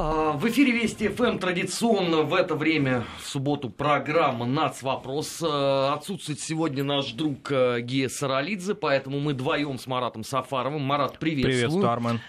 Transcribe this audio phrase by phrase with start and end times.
[0.00, 5.42] А, в эфире Вести ФМ традиционно в это время, в субботу, программа «Нацвопрос».
[5.42, 10.82] А, отсутствует сегодня наш друг а, Гия Саралидзе, поэтому мы вдвоем с Маратом Сафаровым.
[10.82, 11.52] Марат, приветствую.
[11.52, 12.20] Приветствую, Армен.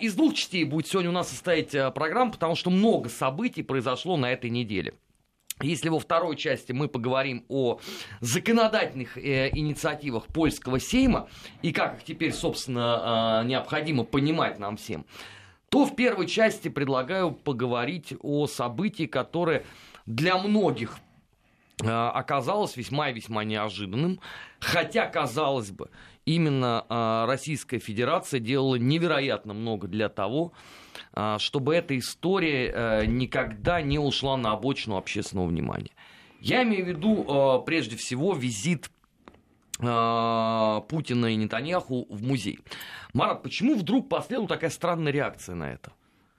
[0.00, 4.32] Из двух частей будет сегодня у нас состоять программа, потому что много событий произошло на
[4.32, 4.94] этой неделе.
[5.60, 7.80] Если во второй части мы поговорим о
[8.20, 11.28] законодательных э, инициативах польского сейма
[11.62, 15.04] и как их теперь, собственно, э, необходимо понимать нам всем,
[15.68, 19.64] то в первой части предлагаю поговорить о событии, которое
[20.06, 20.98] для многих
[21.82, 24.20] э, оказалось весьма и весьма неожиданным.
[24.60, 25.90] Хотя, казалось бы,
[26.24, 30.52] именно э, Российская Федерация делала невероятно много для того,
[31.12, 35.90] э, чтобы эта история никогда не ушла на обочину общественного внимания.
[36.40, 38.90] Я имею в виду, прежде всего, визит
[39.78, 42.58] Путина и Нетаньяху в музей.
[43.12, 45.92] Марат, почему вдруг последовала такая странная реакция на это?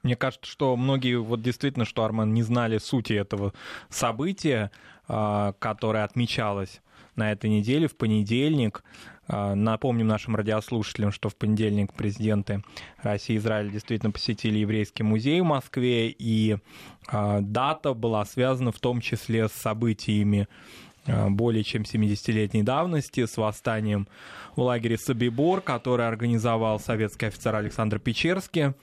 [0.03, 3.53] Мне кажется, что многие вот действительно, что Арман не знали сути этого
[3.89, 4.71] события,
[5.07, 6.81] а, которое отмечалось
[7.15, 8.83] на этой неделе, в понедельник.
[9.27, 12.63] А, напомним нашим радиослушателям, что в понедельник президенты
[13.01, 16.57] России и Израиля действительно посетили еврейский музей в Москве, и
[17.11, 20.88] дата была связана в том числе с событиями Э,
[21.29, 24.07] более чем 70-летней давности с восстанием
[24.55, 28.63] в лагере Собибор, который организовал советский офицер Александр Печерский.
[28.63, 28.73] Э,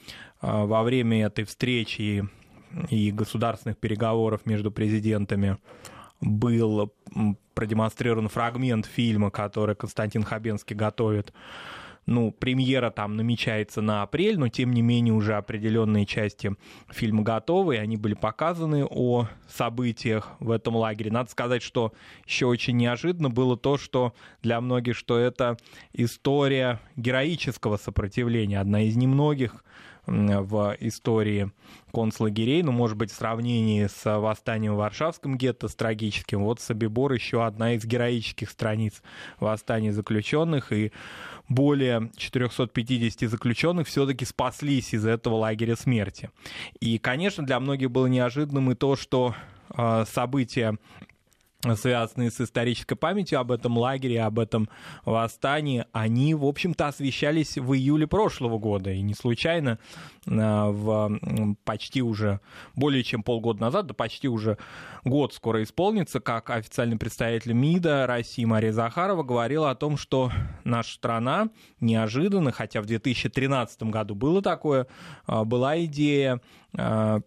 [0.40, 2.28] во время этой встречи
[2.90, 5.56] и государственных переговоров между президентами
[6.20, 6.92] был
[7.54, 11.32] продемонстрирован фрагмент фильма, который Константин Хабенский готовит
[12.06, 16.52] ну, премьера там намечается на апрель, но тем не менее уже определенные части
[16.88, 21.10] фильма готовы, и они были показаны о событиях в этом лагере.
[21.10, 21.92] Надо сказать, что
[22.24, 25.56] еще очень неожиданно было то, что для многих, что это
[25.92, 29.64] история героического сопротивления, одна из немногих
[30.06, 31.50] в истории
[31.92, 36.44] концлагерей, ну, может быть, в сравнении с восстанием в Варшавском гетто, с трагическим.
[36.44, 39.02] Вот Собибор еще одна из героических страниц
[39.40, 40.92] восстания заключенных, и
[41.48, 46.30] более 450 заключенных все-таки спаслись из этого лагеря смерти.
[46.80, 49.34] И, конечно, для многих было неожиданным и то, что
[49.76, 50.76] э, события
[51.74, 54.68] связанные с исторической памятью об этом лагере, об этом
[55.04, 58.90] восстании, они, в общем-то, освещались в июле прошлого года.
[58.90, 59.78] И не случайно
[60.28, 61.18] а, в
[61.64, 62.40] почти уже
[62.74, 64.58] более чем полгода назад, да почти уже
[65.04, 70.30] год скоро исполнится, как официальный представитель МИДа России Мария Захарова говорила о том, что
[70.64, 71.48] наша страна
[71.80, 74.86] неожиданно, хотя в 2013 году было такое,
[75.26, 76.40] а, была идея
[76.74, 77.20] а,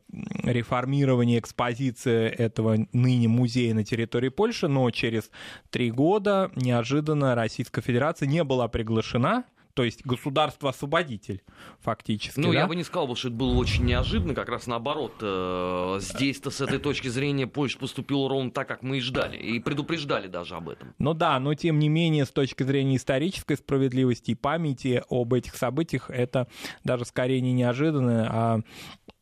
[0.43, 5.31] реформирования экспозиции этого ныне музея на территории Польши, но через
[5.69, 9.45] три года неожиданно Российская Федерация не была приглашена
[9.79, 11.41] то есть государство-освободитель
[11.79, 12.37] фактически.
[12.37, 12.59] Ну, да?
[12.59, 15.13] я бы не сказал, что это было очень неожиданно, как раз наоборот.
[15.21, 19.59] Э, здесь-то с этой точки зрения Польша поступила ровно так, как мы и ждали, и
[19.61, 20.93] предупреждали даже об этом.
[20.97, 25.55] Ну да, но тем не менее, с точки зрения исторической справедливости и памяти об этих
[25.55, 26.49] событиях, это
[26.83, 28.59] даже скорее не неожиданно, а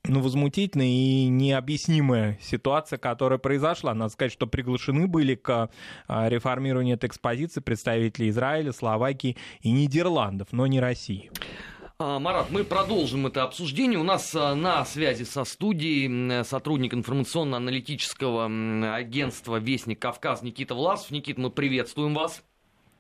[0.08, 3.94] ну, возмутительная и необъяснимая ситуация, которая произошла.
[3.94, 5.70] Надо сказать, что приглашены были к
[6.08, 11.32] а, реформированию этой экспозиции представители Израиля, Словакии и Нидерландов, но не России.
[12.00, 14.00] А, Марат, мы продолжим это обсуждение.
[14.00, 18.46] У нас а, на связи со студией сотрудник информационно-аналитического
[18.96, 21.12] агентства «Вестник Кавказ» Никита Власов.
[21.12, 22.44] Никит, мы приветствуем вас.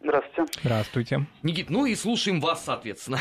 [0.01, 0.51] Здравствуйте.
[0.61, 1.25] Здравствуйте.
[1.43, 3.19] Никит, ну и слушаем вас, соответственно.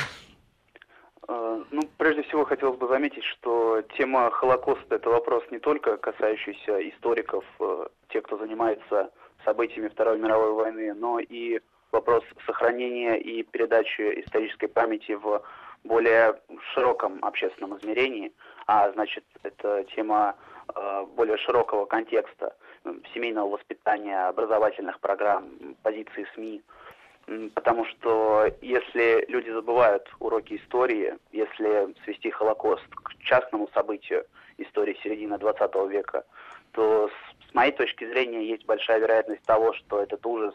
[1.28, 6.88] Э, ну, прежде всего хотелось бы заметить, что тема Холокоста– это вопрос не только касающийся
[6.88, 9.10] историков, э, тех, кто занимается
[9.44, 11.60] событиями Второй мировой войны, но и
[11.90, 15.42] вопрос сохранения и передачи исторической памяти в
[15.84, 16.40] более
[16.74, 18.32] широком общественном измерении,
[18.66, 20.36] а значит, это тема
[20.74, 22.54] э, более широкого контекста
[23.14, 25.44] семейного воспитания, образовательных программ,
[25.82, 26.62] позиции СМИ–
[27.54, 34.24] Потому что если люди забывают уроки истории, если свести Холокост к частному событию
[34.58, 36.24] истории середины 20 века,
[36.70, 40.54] то с, моей точки зрения есть большая вероятность того, что этот ужас,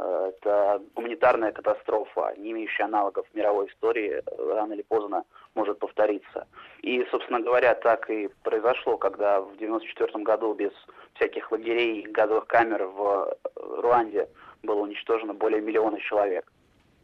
[0.00, 5.22] э, это гуманитарная катастрофа, не имеющая аналогов в мировой истории, э, рано или поздно
[5.54, 6.48] может повториться.
[6.82, 10.72] И, собственно говоря, так и произошло, когда в 1994 году без
[11.14, 14.28] всяких лагерей, газовых камер в э, Руанде
[14.62, 16.50] было уничтожено более миллиона человек.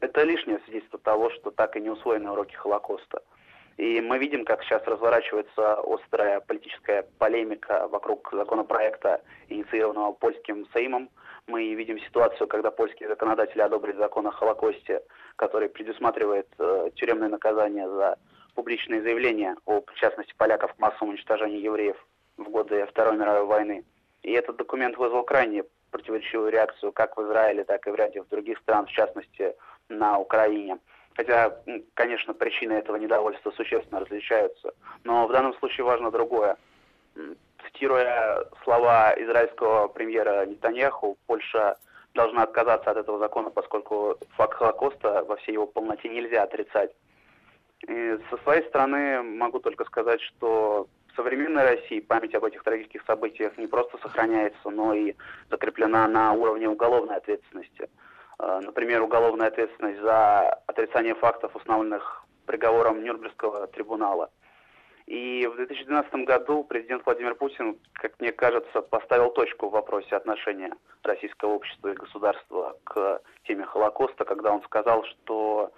[0.00, 3.23] Это лишнее свидетельство того, что так и не усвоены уроки Холокоста.
[3.76, 11.11] И мы видим, как сейчас разворачивается острая политическая полемика вокруг законопроекта, инициированного польским Сеймом.
[11.47, 15.03] Мы видим ситуацию, когда польские законодатели одобрили закон о Холокосте,
[15.37, 18.19] который предусматривает э, тюремное наказание за
[18.55, 21.97] публичные заявления о причастности поляков к массовому уничтожению евреев
[22.38, 23.85] в годы Второй мировой войны.
[24.23, 28.58] И этот документ вызвал крайне противоречивую реакцию как в Израиле, так и в ряде других
[28.58, 29.54] стран, в частности
[29.88, 30.78] на Украине.
[31.14, 31.56] Хотя,
[31.94, 34.74] конечно, причины этого недовольства существенно различаются.
[35.04, 36.56] Но в данном случае важно другое.
[37.64, 41.76] Цитируя слова израильского премьера Нетаньяху, Польша
[42.14, 46.92] должна отказаться от этого закона, поскольку факт Холокоста во всей его полноте нельзя отрицать.
[47.86, 50.86] И со своей стороны могу только сказать, что
[51.16, 55.14] современной России память об этих трагических событиях не просто сохраняется, но и
[55.50, 57.88] закреплена на уровне уголовной ответственности.
[58.38, 64.30] Э, например, уголовная ответственность за отрицание фактов, установленных приговором Нюрнбергского трибунала.
[65.06, 70.72] И в 2012 году президент Владимир Путин, как мне кажется, поставил точку в вопросе отношения
[71.02, 75.72] российского общества и государства к теме Холокоста, когда он сказал, что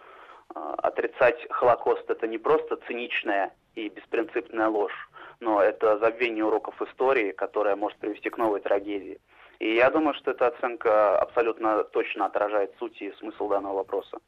[0.54, 5.07] э, отрицать Холокост это не просто циничная и беспринципная ложь,
[5.40, 9.18] но это забвение уроков истории, которое может привести к новой трагедии.
[9.58, 14.18] И я думаю, что эта оценка абсолютно точно отражает суть и смысл данного вопроса.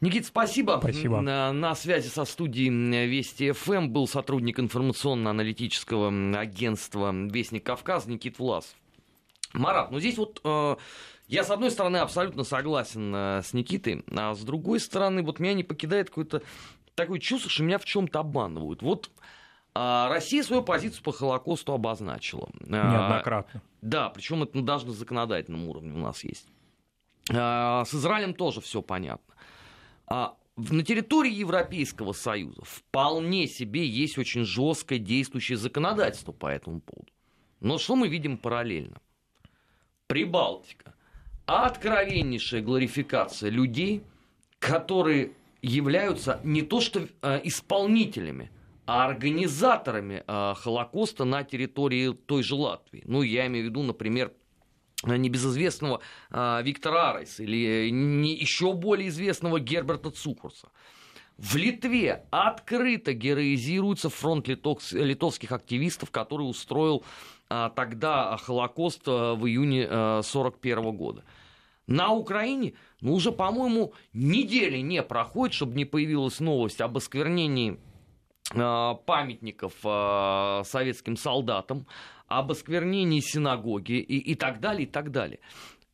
[0.00, 0.78] Никит, спасибо.
[0.80, 1.20] Спасибо.
[1.20, 2.68] На, на связи со студией
[3.06, 8.76] Вести ФМ был сотрудник информационно-аналитического агентства Вестник Кавказ Никит Влас.
[9.54, 10.76] Марат, ну здесь вот э,
[11.26, 15.54] я с одной стороны абсолютно согласен э, с Никитой, а с другой стороны вот меня
[15.54, 16.42] не покидает какое-то
[16.94, 18.82] такое чувство, что меня в чем-то обманывают.
[18.82, 19.10] Вот
[20.08, 22.48] Россия свою позицию по Холокосту обозначила.
[22.68, 23.62] А, Неоднократно.
[23.82, 26.46] Да, причем это даже на законодательном уровне у нас есть.
[27.32, 29.34] А, с Израилем тоже все понятно.
[30.08, 37.12] На территории Европейского Союза вполне себе есть очень жесткое действующее законодательство по этому поводу.
[37.60, 39.00] Но что мы видим параллельно?
[40.08, 40.94] Прибалтика.
[41.46, 44.02] Откровеннейшая гларификация людей,
[44.58, 45.32] которые
[45.62, 47.06] являются не то что
[47.44, 48.50] исполнителями,
[48.88, 53.02] а организаторами э, Холокоста на территории той же Латвии.
[53.04, 54.32] Ну, я имею в виду, например,
[55.04, 56.00] небезызвестного
[56.30, 60.70] э, Виктора Арайса или не, еще более известного Герберта Цукурса.
[61.36, 67.04] В Литве открыто героизируется фронт литов, литовских активистов, который устроил
[67.48, 71.24] а, тогда Холокост а, в июне 1941 а, года.
[71.86, 77.87] На Украине, ну, уже, по-моему, недели не проходит, чтобы не появилась новость об осквернении Э,
[78.50, 81.86] памятников э, советским солдатам,
[82.26, 85.40] об осквернении синагоги и, и так далее, и так далее.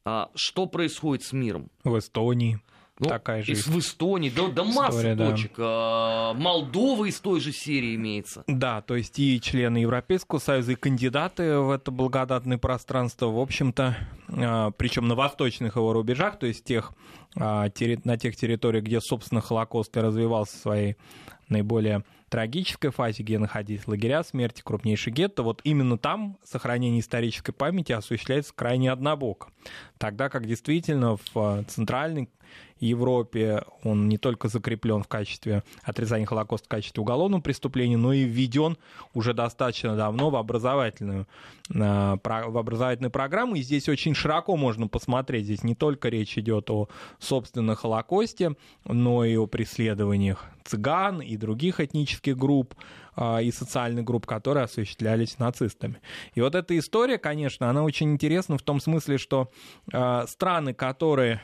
[0.04, 1.70] А что происходит с миром?
[1.82, 2.60] В Эстонии.
[3.00, 3.54] Ну, такая же.
[3.54, 5.30] в Эстонии, да, да масса да.
[5.30, 5.54] точек.
[5.58, 8.44] А, Молдова из той же серии имеется.
[8.46, 13.96] Да, то есть и члены Европейского Союза, и кандидаты в это благодатное пространство, в общем-то,
[14.76, 16.92] причем на восточных его рубежах, то есть тех,
[17.34, 20.96] на тех территориях, где, собственно, Холокост и развивался своей
[21.48, 27.92] наиболее трагической фазе, где находились лагеря смерти, крупнейший гетто, вот именно там сохранение исторической памяти
[27.92, 29.52] осуществляется крайне однобоко.
[29.98, 32.28] Тогда как действительно в э, центральной
[32.80, 38.24] Европе он не только закреплен в качестве отрезания Холокоста в качестве уголовного преступления, но и
[38.24, 38.76] введен
[39.12, 41.26] уже достаточно давно в образовательную,
[41.70, 43.56] э, в образовательную программу.
[43.56, 45.44] И здесь очень широко можно посмотреть.
[45.44, 46.88] Здесь не только речь идет о
[47.18, 52.74] собственном Холокосте, но и о преследованиях цыган и других этнических групп
[53.16, 56.00] э, и социальных групп, которые осуществлялись нацистами.
[56.34, 59.50] И вот эта история, конечно, она очень интересна в том смысле, что
[59.92, 61.40] э, страны, которые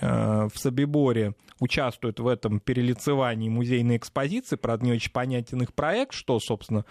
[0.00, 6.40] в Собиборе участвуют в этом перелицевании музейной экспозиции, правда, не очень понятен их проект, что,
[6.40, 6.84] собственно,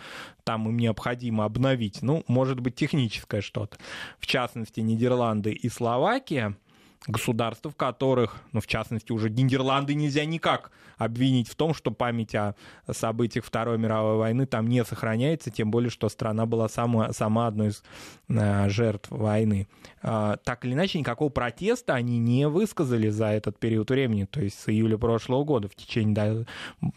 [0.43, 2.01] там им необходимо обновить.
[2.01, 3.77] Ну, может быть, техническое что-то.
[4.19, 6.55] В частности, Нидерланды и Словакия–
[7.07, 12.35] государств, в которых, ну, в частности, уже Нидерланды нельзя никак обвинить в том, что память
[12.35, 12.55] о
[12.91, 17.69] событиях Второй мировой войны там не сохраняется, тем более, что страна была сама, сама одной
[17.69, 17.83] из
[18.27, 19.67] э, жертв войны.
[20.03, 24.59] Э, так или иначе, никакого протеста они не высказали за этот период времени, то есть
[24.59, 26.45] с июля прошлого года, в течение да,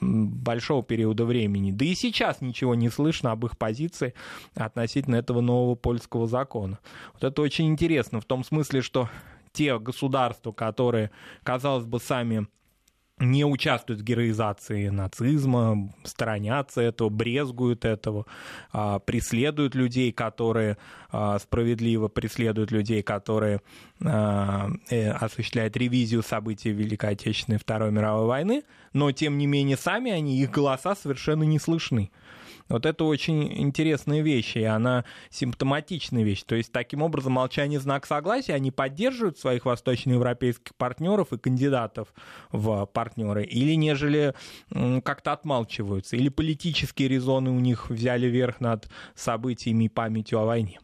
[0.00, 1.71] большого периода времени.
[1.71, 4.14] Да и сейчас ничего не слышно об их позиции
[4.56, 6.80] относительно этого нового польского закона.
[7.14, 9.09] Вот это очень интересно в том смысле, что
[9.52, 11.11] те государства, которые,
[11.42, 12.47] казалось бы, сами
[13.18, 18.26] не участвуют в героизации нацизма, сторонятся этого, брезгуют этого,
[18.73, 20.76] а, преследуют людей, которые
[21.11, 23.61] а, справедливо преследуют людей, которые
[24.04, 29.76] а, э, осуществляют ревизию событий Великой Отечественной и Второй мировой войны, но тем не менее
[29.76, 32.11] сами они, их голоса совершенно не слышны.
[32.69, 36.42] Вот это очень интересная вещь, и она симптоматичная вещь.
[36.45, 42.14] То есть, таким образом, молчание знак согласия, они поддерживают своих восточноевропейских партнеров и кандидатов
[42.50, 44.35] в партнеры, или нежели
[45.04, 50.81] как-то отмалчиваются, или политические резоны у них взяли верх над событиями и памятью о войне.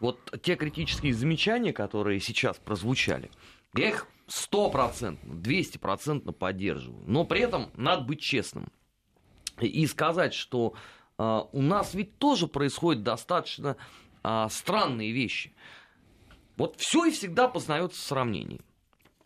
[0.00, 3.30] Вот те критические замечания, которые сейчас прозвучали,
[3.74, 7.02] я их стопроцентно, двести процентно поддерживаю.
[7.06, 8.68] Но при этом надо быть честным
[9.66, 10.74] и сказать, что
[11.18, 13.76] э, у нас ведь тоже происходят достаточно
[14.22, 15.54] э, странные вещи.
[16.56, 18.60] Вот все и всегда познается в сравнении.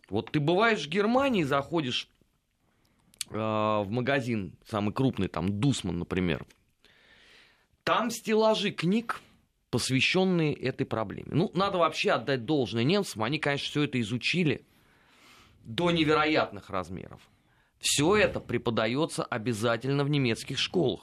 [0.09, 2.07] Вот ты бываешь в Германии, заходишь
[3.29, 6.45] э, в магазин, самый крупный, там Дусман, например.
[7.83, 9.21] Там стеллажи книг,
[9.71, 11.31] посвященные этой проблеме.
[11.31, 14.65] Ну, надо вообще отдать должное немцам, они, конечно, все это изучили
[15.63, 17.21] до невероятных размеров.
[17.83, 21.01] Все это преподается обязательно в немецких школах.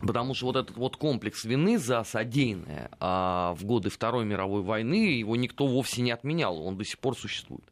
[0.00, 5.16] Потому что вот этот вот комплекс вины за содеянное а, в годы Второй мировой войны,
[5.16, 7.64] его никто вовсе не отменял, он до сих пор существует.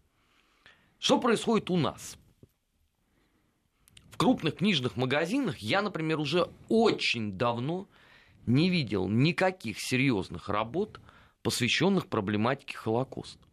[1.00, 2.16] Что происходит у нас?
[4.12, 7.88] В крупных книжных магазинах я, например, уже очень давно
[8.46, 11.00] не видел никаких серьезных работ,
[11.42, 13.45] посвященных проблематике Холокоста.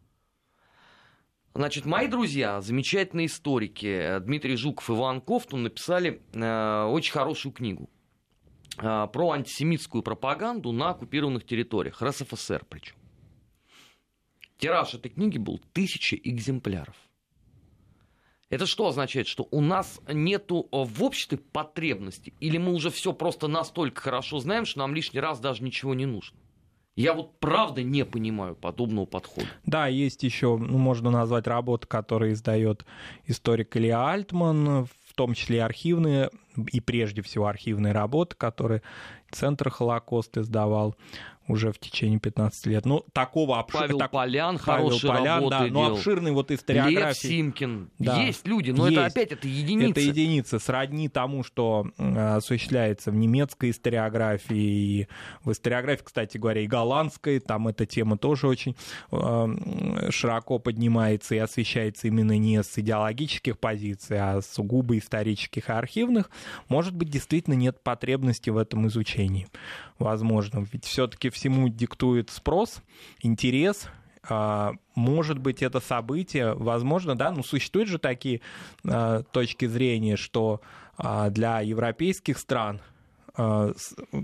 [1.56, 7.52] Значит, мои друзья, замечательные историки э, Дмитрий Жуков и Иван Кофтун написали э, очень хорошую
[7.52, 7.88] книгу
[8.76, 12.96] э, про антисемитскую пропаганду на оккупированных территориях, РСФСР причем.
[14.58, 16.96] Тираж этой книги был тысяча экземпляров.
[18.50, 19.28] Это что означает?
[19.28, 22.34] Что у нас нету э, в обществе потребности?
[22.40, 26.04] Или мы уже все просто настолько хорошо знаем, что нам лишний раз даже ничего не
[26.04, 26.36] нужно?
[26.96, 29.48] Я вот правда не понимаю подобного подхода.
[29.66, 32.86] Да, есть еще, ну, можно назвать работы, которые издает
[33.26, 36.30] историк Илья Альтман, в том числе и архивные,
[36.72, 38.82] и прежде всего архивные работы, которые
[39.30, 40.94] Центр Холокост издавал
[41.46, 42.86] уже в течение 15 лет.
[42.86, 43.86] Ну, такого обширного...
[43.86, 44.10] Павел так...
[44.10, 46.96] Полян Павел хорошие Полян, работы да, но обширный вот историографии.
[46.96, 47.90] Лев Симкин.
[47.98, 48.22] Да.
[48.22, 48.96] Есть люди, но Есть.
[48.96, 49.90] это опять это единицы.
[49.90, 50.58] Это единицы.
[50.58, 55.08] Сродни тому, что осуществляется в немецкой историографии и
[55.42, 57.40] в историографии, кстати говоря, и голландской.
[57.40, 58.76] Там эта тема тоже очень
[59.12, 65.72] э, широко поднимается и освещается именно не с идеологических позиций, а с сугубо исторических и
[65.72, 66.30] архивных.
[66.68, 69.46] Может быть, действительно нет потребности в этом изучении.
[69.98, 70.66] Возможно.
[70.72, 72.82] Ведь все-таки всему диктует спрос,
[73.20, 73.88] интерес,
[74.28, 78.40] а, может быть, это событие, возможно, да, ну, существуют же такие
[78.86, 80.62] а, точки зрения, что
[80.96, 82.80] а, для европейских стран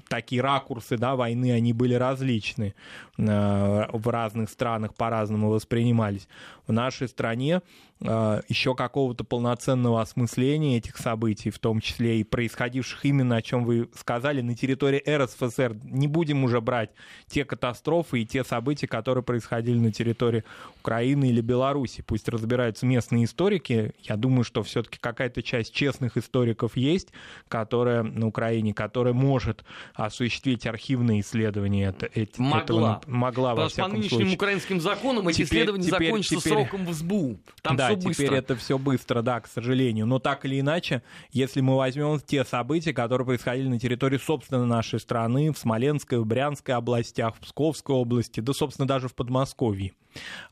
[0.09, 2.76] такие ракурсы да, войны, они были различны
[3.17, 6.29] в разных странах, по-разному воспринимались.
[6.69, 7.61] В нашей стране
[8.02, 13.90] еще какого-то полноценного осмысления этих событий, в том числе и происходивших именно, о чем вы
[13.95, 15.76] сказали, на территории РСФСР.
[15.85, 16.90] Не будем уже брать
[17.26, 20.45] те катастрофы и те события, которые происходили на территории
[20.80, 22.02] Украины или Беларуси.
[22.07, 23.92] Пусть разбираются местные историки.
[24.02, 27.09] Я думаю, что все-таки какая-то часть честных историков есть,
[27.49, 29.64] которая на Украине, которая может
[29.95, 32.61] осуществить архивные исследования это, могла.
[32.62, 33.02] этого.
[33.07, 34.35] Могла, Потому во всяком по нынешним случае.
[34.37, 37.40] украинским законам эти теперь, исследования теперь, закончатся теперь, сроком в СБУ.
[37.62, 38.35] Там да, теперь быстро.
[38.35, 40.06] это все быстро, да, к сожалению.
[40.06, 45.00] Но так или иначе, если мы возьмем те события, которые происходили на территории, собственно, нашей
[45.00, 49.92] страны, в Смоленской, в Брянской областях, в Псковской области, да, собственно, даже в Подмосковье,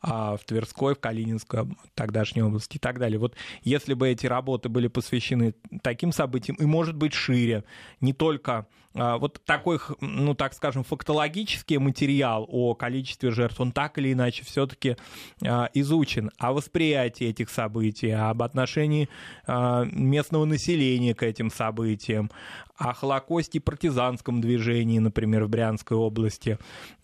[0.02, 3.18] в Тверской, в Калининской тогдашней области и так далее.
[3.18, 7.64] Вот если бы эти работы были посвящены таким событиям, и, может быть, шире,
[8.00, 13.98] не только а, вот такой, ну, так скажем, фактологический материал о количестве жертв, он так
[13.98, 14.96] или иначе все-таки
[15.44, 16.30] а, изучен.
[16.38, 19.08] А восприятие этих событий, об отношении
[19.46, 22.30] а, местного населения к этим событиям,
[22.78, 26.58] о Холокосте и партизанском движении, например, в Брянской области,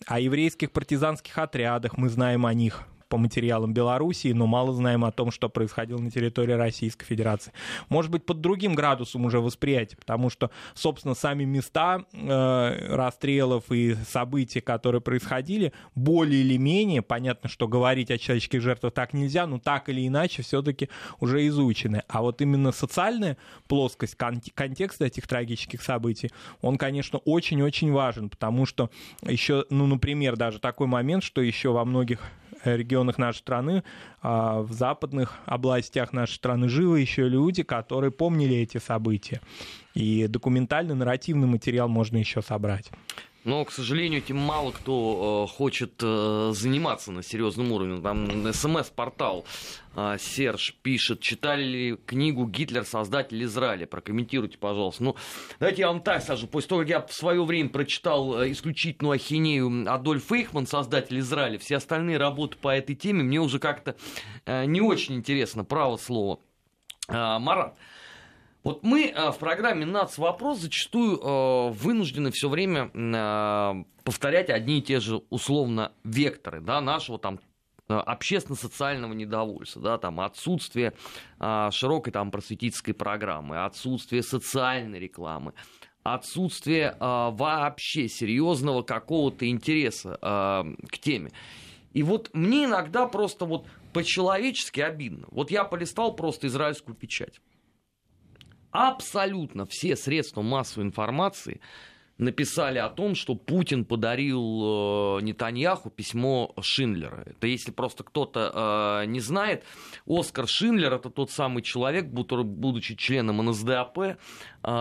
[0.07, 5.11] о еврейских партизанских отрядах, мы знаем о них по материалам Белоруссии, но мало знаем о
[5.11, 7.51] том, что происходило на территории Российской Федерации.
[7.89, 13.95] Может быть, под другим градусом уже восприятия, потому что, собственно, сами места э, расстрелов и
[14.07, 19.59] события, которые происходили, более или менее, понятно, что говорить о человеческих жертвах так нельзя, но
[19.59, 22.03] так или иначе все-таки уже изучены.
[22.07, 26.31] А вот именно социальная плоскость, кон- контекст этих трагических событий,
[26.61, 28.89] он, конечно, очень-очень важен, потому что
[29.23, 32.19] еще, ну, например, даже такой момент, что еще во многих
[32.65, 33.83] регионах нашей страны,
[34.21, 39.41] а в западных областях нашей страны живы еще люди, которые помнили эти события.
[39.93, 42.91] И документальный, нарративный материал можно еще собрать.
[43.45, 48.01] Но, к сожалению, этим мало кто э, хочет э, заниматься на серьезном уровне.
[48.01, 49.45] Там СМС-портал
[49.95, 52.83] э, Серж пишет, читали ли книгу «Гитлер.
[52.85, 53.85] Создатель Израиля».
[53.85, 55.03] Прокомментируйте, пожалуйста.
[55.03, 55.15] Ну,
[55.59, 56.47] давайте я вам так скажу.
[56.47, 61.77] После того, как я в свое время прочитал исключительную ахинею Адольф Эйхман, создатель Израиля, все
[61.77, 63.95] остальные работы по этой теме мне уже как-то
[64.47, 66.39] не очень интересно, право слово.
[67.07, 67.77] Э, Марат,
[68.65, 70.17] вот мы э, в программе «Нац.
[70.17, 76.81] Вопрос» зачастую э, вынуждены все время э, повторять одни и те же условно векторы да,
[76.81, 77.39] нашего там
[77.87, 80.93] общественно-социального недовольства, да, там отсутствие
[81.37, 85.53] широкой там просветительской программы, отсутствие социальной рекламы,
[86.01, 91.29] отсутствие вообще серьезного какого-то интереса к теме.
[91.93, 95.27] И вот мне иногда просто вот по-человечески обидно.
[95.29, 97.39] Вот я полистал просто израильскую печать
[98.75, 101.61] абсолютно все средства массовой информации
[102.17, 107.23] написали о том, что Путин подарил э, Нетаньяху письмо Шиндлера.
[107.25, 109.63] Это если просто кто-то э, не знает,
[110.05, 114.15] Оскар Шиндлер это тот самый человек, будучи членом НСДАП, э,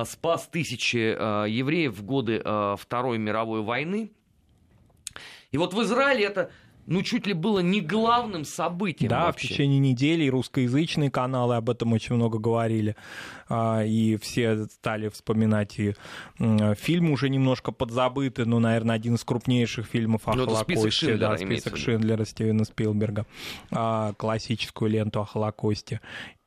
[0.04, 4.12] спас тысячи э, евреев в годы э, Второй мировой войны.
[5.50, 6.50] И вот в Израиле это
[6.86, 9.46] ну, чуть ли было не главным событием Да, вообще.
[9.46, 12.96] в течение недели русскоязычные каналы об этом очень много говорили.
[13.48, 15.94] А, и все стали вспоминать и
[16.76, 20.64] фильм уже немножко подзабытый, но, наверное, один из крупнейших фильмов о ну, Холокосте.
[20.64, 23.26] Список Шиндлера, да, список Шиндлера Стивена Спилберга.
[23.70, 26.00] А, классическую ленту о Холокосте.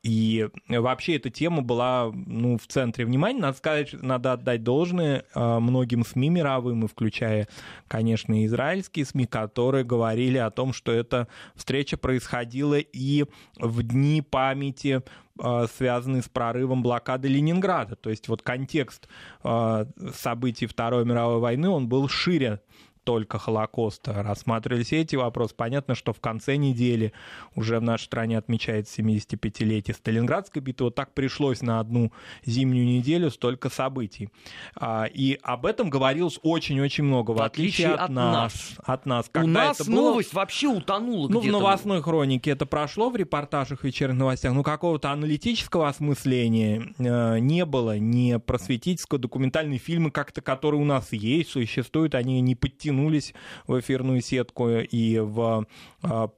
[0.08, 3.40] И вообще эта тема была ну, в центре внимания.
[3.40, 7.46] Надо сказать, надо отдать должное а, многим СМИ мировым, и включая,
[7.88, 13.26] конечно, израильские СМИ, которые говорили о том, что эта встреча происходила и
[13.58, 15.02] в дни памяти
[15.38, 17.94] а, связанные с прорывом блокады Ленинграда.
[17.94, 19.08] То есть вот контекст
[19.42, 22.62] а, событий Второй мировой войны, он был шире
[23.08, 24.22] только Холокоста.
[24.22, 25.54] Рассматривались эти вопросы.
[25.56, 27.14] Понятно, что в конце недели
[27.54, 30.88] уже в нашей стране отмечается 75-летие Сталинградской битвы.
[30.88, 32.12] Вот так пришлось на одну
[32.44, 34.28] зимнюю неделю столько событий.
[34.76, 38.74] А, и об этом говорилось очень-очень много, в, в отличие, отличие от, от нас.
[38.84, 39.30] От нас.
[39.32, 40.00] Когда У нас это было...
[40.10, 45.12] новость вообще утонула Ну, в новостной хронике это прошло, в репортажах, вечерних новостях, но какого-то
[45.12, 52.14] аналитического осмысления э, не было, не просветительского, документальные фильмы как-то, которые у нас есть, существуют,
[52.14, 53.34] они не подтянули втянулись
[53.66, 55.66] в эфирную сетку и в
[56.02, 56.28] а,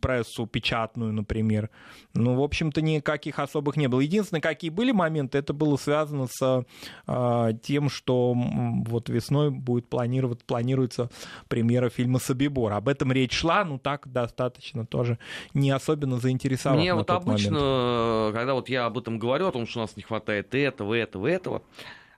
[0.00, 1.70] прессу печатную, например.
[2.14, 4.00] Ну, в общем-то, никаких особых не было.
[4.00, 6.64] Единственное, какие были моменты, это было связано с
[7.06, 11.10] а, тем, что вот весной будет планировать, планируется
[11.48, 12.72] премьера фильма «Собибор».
[12.72, 15.18] Об этом речь шла, ну так достаточно тоже
[15.54, 16.80] не особенно заинтересовало.
[16.80, 18.34] Мне вот обычно, момент.
[18.34, 21.26] когда вот я об этом говорю, о том, что у нас не хватает этого, этого,
[21.26, 21.62] этого,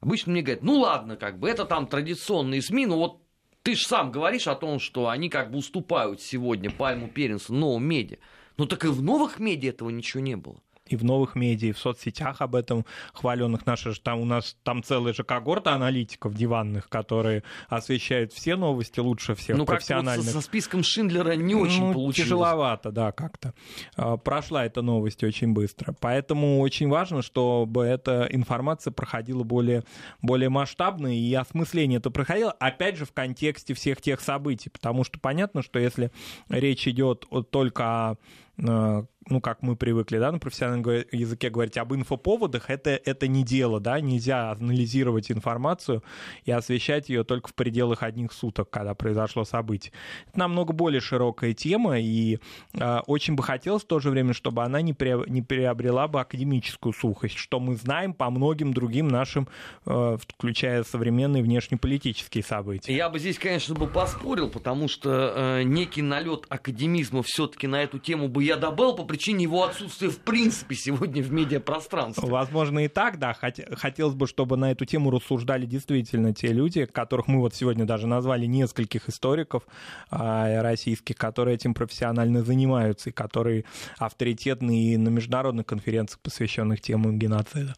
[0.00, 3.20] обычно мне говорят, ну ладно, как бы это там традиционные СМИ, но вот
[3.62, 7.84] ты же сам говоришь о том, что они как бы уступают сегодня пальму первенства новым
[7.84, 8.18] медиа.
[8.56, 11.72] Ну так и в новых медиа этого ничего не было и в новых медиа, и
[11.72, 13.66] в соцсетях об этом хваленных.
[13.66, 19.00] Наши же там у нас там целая же когорта аналитиков диванных, которые освещают все новости
[19.00, 20.26] лучше всех ну, профессиональных.
[20.26, 22.28] Ну, со, со списком Шиндлера не очень ну, получилось.
[22.28, 23.54] Тяжеловато, да, как-то.
[23.96, 25.94] А, прошла эта новость очень быстро.
[26.00, 29.84] Поэтому очень важно, чтобы эта информация проходила более,
[30.22, 34.70] более масштабно, и осмысление это проходило, опять же, в контексте всех тех событий.
[34.70, 36.10] Потому что понятно, что если
[36.48, 38.16] речь идет только о
[38.60, 43.44] Э, ну, как мы привыкли, да, на профессиональном языке говорить об инфоповодах, это, это не
[43.44, 46.02] дело, да, нельзя анализировать информацию
[46.44, 49.92] и освещать ее только в пределах одних суток, когда произошло событие.
[50.28, 52.38] Это намного более широкая тема, и
[52.74, 56.20] э, очень бы хотелось в то же время, чтобы она не, при, не приобрела бы
[56.20, 59.48] академическую сухость, что мы знаем по многим другим нашим,
[59.86, 62.94] э, включая современные внешнеполитические события.
[62.94, 67.98] Я бы здесь, конечно, бы поспорил, потому что э, некий налет академизма все-таки на эту
[67.98, 72.28] тему бы я добавил по причине его отсутствия в принципе сегодня в медиапространстве.
[72.28, 73.34] Возможно и так, да.
[73.34, 78.06] Хотелось бы, чтобы на эту тему рассуждали действительно те люди, которых мы вот сегодня даже
[78.06, 79.64] назвали нескольких историков
[80.10, 83.64] а, российских, которые этим профессионально занимаются и которые
[83.98, 87.74] авторитетны и на международных конференциях, посвященных темам геноцида.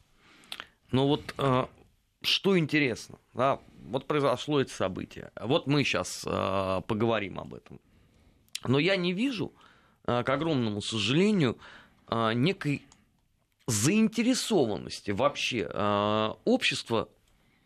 [0.92, 1.70] Ну вот а,
[2.20, 5.30] что интересно, да, вот произошло это событие.
[5.40, 7.80] Вот мы сейчас э, поговорим об этом.
[8.66, 9.54] Но я не вижу
[10.24, 11.58] к огромному сожалению,
[12.08, 12.82] э, некой
[13.66, 17.08] заинтересованности вообще э, общества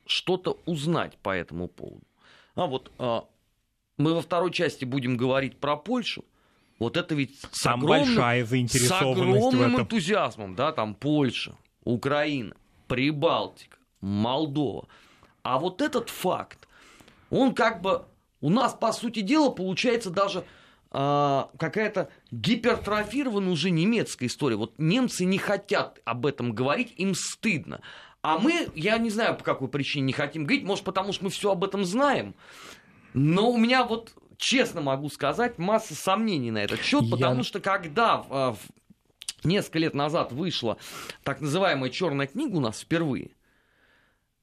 [0.07, 2.05] что-то узнать по этому поводу.
[2.57, 6.25] А вот мы во второй части будем говорить про Польшу.
[6.79, 12.55] Вот это ведь с там огромным, большая заинтересованность с огромным энтузиазмом, да, там Польша, Украина,
[12.89, 14.89] Прибалтика, Молдова.
[15.43, 16.69] А вот этот факт,
[17.31, 18.05] он как бы...
[18.41, 20.45] У нас, по сути дела, получается даже
[20.97, 24.55] а, какая-то гипертрофированная уже немецкая история.
[24.55, 27.81] Вот немцы не хотят об этом говорить, им стыдно.
[28.23, 31.31] А мы, я не знаю, по какой причине не хотим говорить, может, потому что мы
[31.31, 32.37] все об этом знаем.
[33.13, 37.43] Но у меня вот, честно могу сказать, масса сомнений на этот счет, потому я...
[37.43, 38.57] что когда а,
[39.43, 40.79] несколько лет назад вышла
[41.25, 43.33] так называемая черная книга у нас впервые,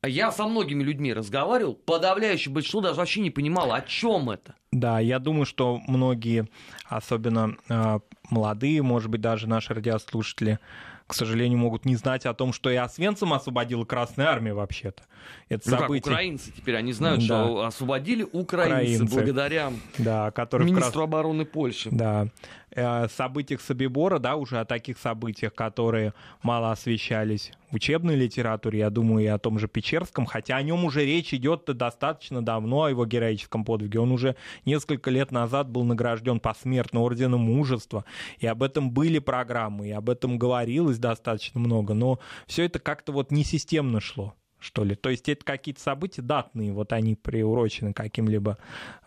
[0.08, 4.56] я со многими людьми разговаривал, подавляющее большинство даже вообще не понимало, о чем это.
[4.72, 6.48] Да, я думаю, что многие,
[6.86, 10.60] особенно э, молодые, может быть, даже наши радиослушатели,
[11.06, 15.04] к сожалению, могут не знать о том, что и Освенцим освободила Красная Армия вообще-то.
[15.50, 16.02] Это ну событие...
[16.04, 17.26] как, украинцы теперь, они знают, да.
[17.26, 19.16] что освободили украинцы, украинцы.
[19.16, 20.96] благодаря да, министру крас...
[20.96, 21.90] обороны Польши.
[21.92, 22.28] Да.
[22.74, 28.90] Э, событиях Собибора, да, уже о таких событиях, которые мало освещались в учебной литературе, я
[28.90, 32.90] думаю, и о том же Печерском, хотя о нем уже речь идет достаточно давно, о
[32.90, 34.00] его героическом подвиге.
[34.00, 38.06] Он уже несколько лет назад был награжден посмертно орденом мужества,
[38.40, 43.12] и об этом были программы, и об этом говорилось достаточно много, но все это как-то
[43.12, 44.96] вот несистемно шло что ли.
[44.96, 48.58] То есть это какие-то события датные, вот они приурочены каким-либо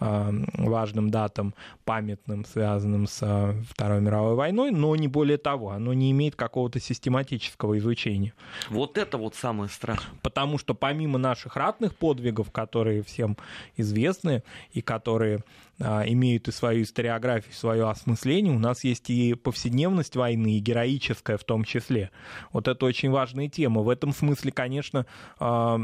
[0.00, 5.94] э, важным датам, памятным, связанным с э, Второй мировой войной, но не более того, оно
[5.94, 8.34] не имеет какого-то систематического изучения.
[8.68, 10.18] Вот это вот самое страшное.
[10.22, 13.36] Потому что помимо наших ратных подвигов, которые всем
[13.76, 15.44] известны и которые
[15.78, 21.44] имеют и свою историографию, свое осмысление, у нас есть и повседневность войны, и героическая в
[21.44, 22.10] том числе.
[22.52, 23.82] Вот это очень важная тема.
[23.82, 25.06] В этом смысле, конечно,
[25.38, 25.80] а,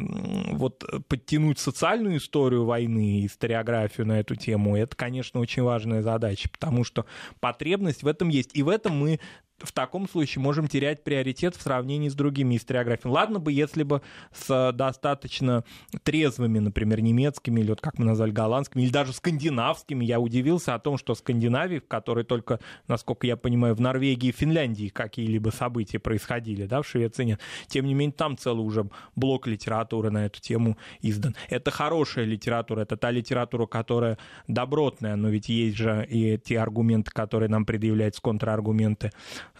[0.52, 6.84] вот подтянуть социальную историю войны, историографию на эту тему, это, конечно, очень важная задача, потому
[6.84, 7.06] что
[7.40, 8.56] потребность в этом есть.
[8.56, 9.20] И в этом мы
[9.60, 13.14] в таком случае можем терять приоритет в сравнении с другими историографиями.
[13.14, 15.64] Ладно бы, если бы с достаточно
[16.02, 20.04] трезвыми, например, немецкими, или вот как мы назвали, голландскими, или даже скандинавскими.
[20.04, 24.28] Я удивился о том, что в Скандинавии, в которой только, насколько я понимаю, в Норвегии
[24.28, 27.40] и Финляндии какие-либо события происходили, да, в Швеции нет.
[27.66, 31.34] Тем не менее, там целый уже блок литературы на эту тему издан.
[31.48, 34.18] Это хорошая литература, это та литература, которая
[34.48, 39.12] добротная, но ведь есть же и те аргументы, которые нам предъявляются, контраргументы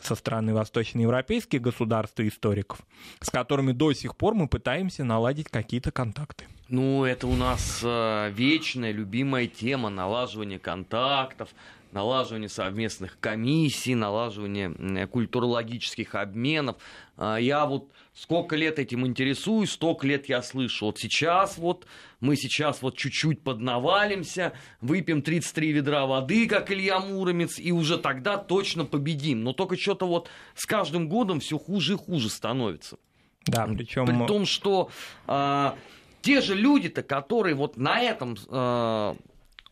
[0.02, 2.80] со стороны восточноевропейских государств и историков,
[3.20, 6.46] с которыми до сих пор мы пытаемся наладить какие-то контакты.
[6.68, 11.48] Ну, это у нас э, вечная, любимая тема налаживания контактов,
[11.92, 16.76] налаживание совместных комиссий, налаживание культурологических обменов.
[17.16, 20.86] А, я вот сколько лет этим интересуюсь, столько лет я слышу.
[20.86, 21.86] Вот сейчас вот,
[22.20, 24.52] мы сейчас вот чуть-чуть поднавалимся,
[24.82, 29.42] выпьем 33 ведра воды, как Илья Муромец, и уже тогда точно победим.
[29.42, 32.98] Но только что-то вот с каждым годом все хуже и хуже становится.
[33.46, 34.04] Да, причем...
[34.04, 34.90] При том, что
[35.26, 35.76] а,
[36.20, 39.16] те же люди-то, которые вот на этом а,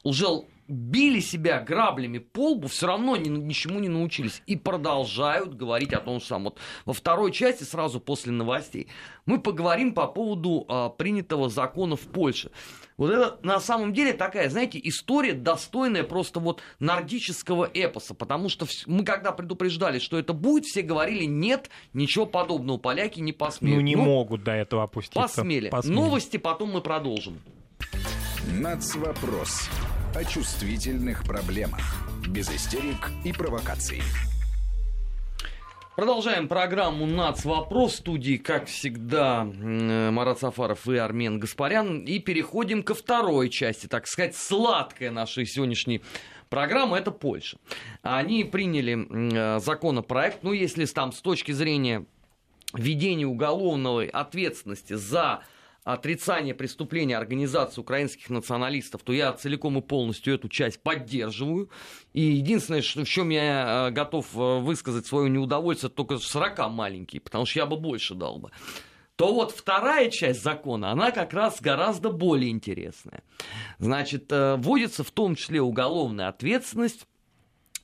[0.04, 0.26] уже
[0.68, 4.42] били себя граблями по лбу, все равно ни, ничему не научились.
[4.46, 6.44] И продолжают говорить о том же самом.
[6.44, 8.88] Вот во второй части, сразу после новостей,
[9.26, 12.50] мы поговорим по поводу а, принятого закона в Польше.
[12.98, 18.66] Вот это на самом деле такая, знаете, история достойная просто вот нордического эпоса, потому что
[18.86, 23.76] мы когда предупреждали, что это будет, все говорили, нет, ничего подобного, поляки не посмеют.
[23.76, 25.20] Ну не ну, могут до этого опуститься.
[25.20, 25.70] Посмели.
[25.70, 25.94] посмели.
[25.94, 27.40] Новости потом мы продолжим.
[28.52, 29.68] Нацвопрос
[30.14, 31.80] о чувствительных проблемах.
[32.28, 34.02] Без истерик и провокаций.
[35.96, 37.44] Продолжаем программу «Нац.
[37.44, 37.94] Вопрос».
[37.94, 42.04] В студии, как всегда, Марат Сафаров и Армен Гаспарян.
[42.04, 46.02] И переходим ко второй части, так сказать, сладкой нашей сегодняшней
[46.48, 46.96] программы.
[46.96, 47.58] Это Польша.
[48.02, 52.06] Они приняли законопроект, ну, если там с точки зрения
[52.72, 55.42] введения уголовной ответственности за
[55.92, 61.70] отрицание преступления организации украинских националистов, то я целиком и полностью эту часть поддерживаю.
[62.12, 67.20] И единственное, что, в чем я э, готов э, высказать свое неудовольствие, только 40 маленький,
[67.20, 68.50] потому что я бы больше дал бы
[69.16, 73.24] то вот вторая часть закона, она как раз гораздо более интересная.
[73.78, 77.04] Значит, э, вводится в том числе уголовная ответственность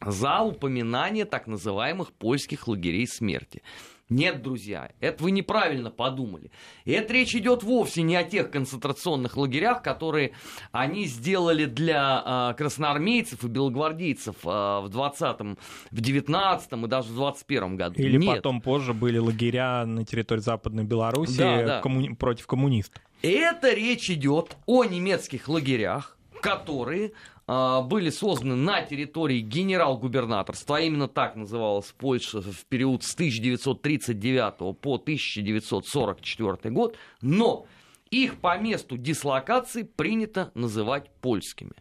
[0.01, 3.63] за упоминание так называемых польских лагерей смерти.
[4.11, 6.51] Нет, друзья, это вы неправильно подумали.
[6.85, 10.33] И это речь идет вовсе не о тех концентрационных лагерях, которые
[10.73, 15.57] они сделали для э, красноармейцев и белогвардейцев э, в 20-м,
[15.91, 17.95] в 19-м и даже в 21-м году.
[17.97, 18.37] Или Нет.
[18.37, 21.81] потом позже были лагеря на территории Западной Беларуси да, да.
[21.83, 23.03] Коммуни- против коммунистов.
[23.23, 27.13] Это речь идет о немецких лагерях, которые
[27.47, 34.95] были созданы на территории генерал-губернаторства, а именно так называлась Польша в период с 1939 по
[34.95, 37.67] 1944 год, но
[38.11, 41.73] их по месту дислокации принято называть польскими.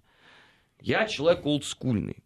[0.82, 2.23] Я человек олдскульный.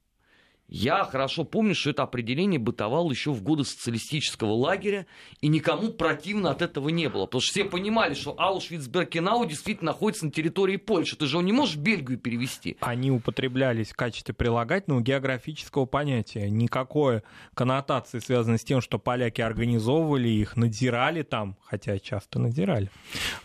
[0.69, 5.08] Я хорошо помню, что это определение бытовало еще в годы социалистического лагеря,
[5.39, 7.25] и никому противно от этого не было.
[7.25, 11.15] Потому что все понимали, что Аушвиц-Беркенау действительно находится на территории Польши.
[11.15, 12.75] Ты же его не можешь в Бельгию перевести.
[12.82, 16.49] Они употреблялись в качестве прилагательного географического понятия.
[16.49, 17.21] Никакой
[17.53, 22.91] коннотации, связанной с тем, что поляки организовывали их, надзирали там, хотя часто надзирали,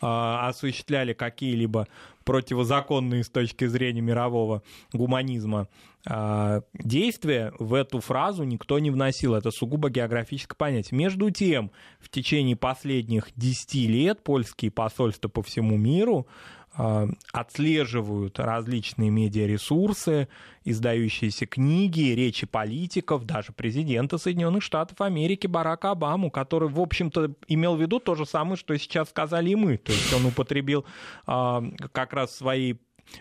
[0.01, 1.87] а, осуществляли какие-либо
[2.25, 5.69] противозаконные с точки зрения мирового гуманизма
[6.05, 9.35] действия в эту фразу никто не вносил.
[9.35, 10.99] Это сугубо географическое понятие.
[10.99, 16.27] Между тем, в течение последних 10 лет польские посольства по всему миру
[16.75, 20.29] а, отслеживают различные медиаресурсы,
[20.65, 27.77] издающиеся книги, речи политиков, даже президента Соединенных Штатов Америки Барака Обаму, который, в общем-то, имел
[27.77, 29.77] в виду то же самое, что сейчас сказали и мы.
[29.77, 30.87] То есть он употребил
[31.27, 31.63] а,
[31.93, 32.75] как раз свои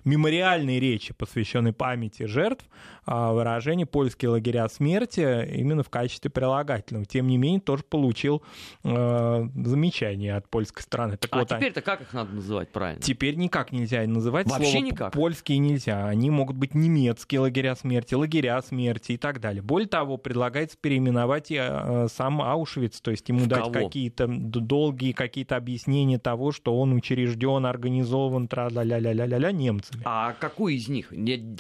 [0.05, 2.65] мемориальной речи, посвященной памяти жертв,
[3.05, 7.05] а, выражение «польские лагеря смерти» именно в качестве прилагательного.
[7.05, 8.43] Тем не менее, тоже получил
[8.83, 11.17] э, замечание от польской стороны.
[11.17, 13.01] Так а вот, теперь-то как их надо называть правильно?
[13.01, 14.47] Теперь никак нельзя называть.
[14.47, 15.13] Вообще слово никак?
[15.13, 16.05] Польские нельзя.
[16.05, 19.61] Они могут быть немецкие лагеря смерти, лагеря смерти и так далее.
[19.61, 23.73] Более того, предлагается переименовать и, э, сам Аушвиц, то есть ему в дать кого?
[23.73, 30.01] какие-то долгие какие-то объяснения того, что он учрежден, организован, тра-ля-ля-ля-ля-ля немцами.
[30.05, 31.13] А какой из них?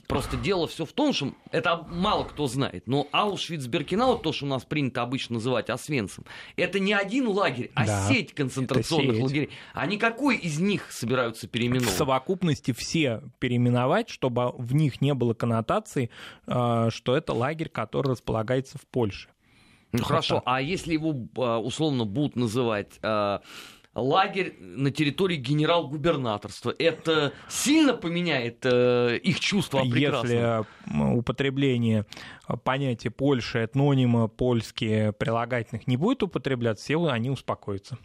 [0.07, 4.49] Просто дело все в том, что это мало кто знает, но Аушвиц-Беркинау, то, что у
[4.49, 9.23] нас принято обычно называть Освенцим, это не один лагерь, а Да, сеть концентрационных сеть.
[9.23, 9.49] лагерей.
[9.73, 11.95] Они какой из них собираются В переименовывать?
[11.97, 16.09] совокупности все переименовать, чтобы в них не было коннотации,
[16.47, 19.29] э, что это лагерь, который располагается в Польше.
[19.93, 23.41] Ну хорошо, а если его а, условно будут называть а,
[23.93, 30.31] лагерь на территории генерал-губернаторства, это сильно поменяет э, их чувство о прекрасном?
[30.31, 32.05] Если употребление
[32.47, 37.97] э, понятия Польши, этнонима польские прилагательных не будет употребляться, все они успокоятся.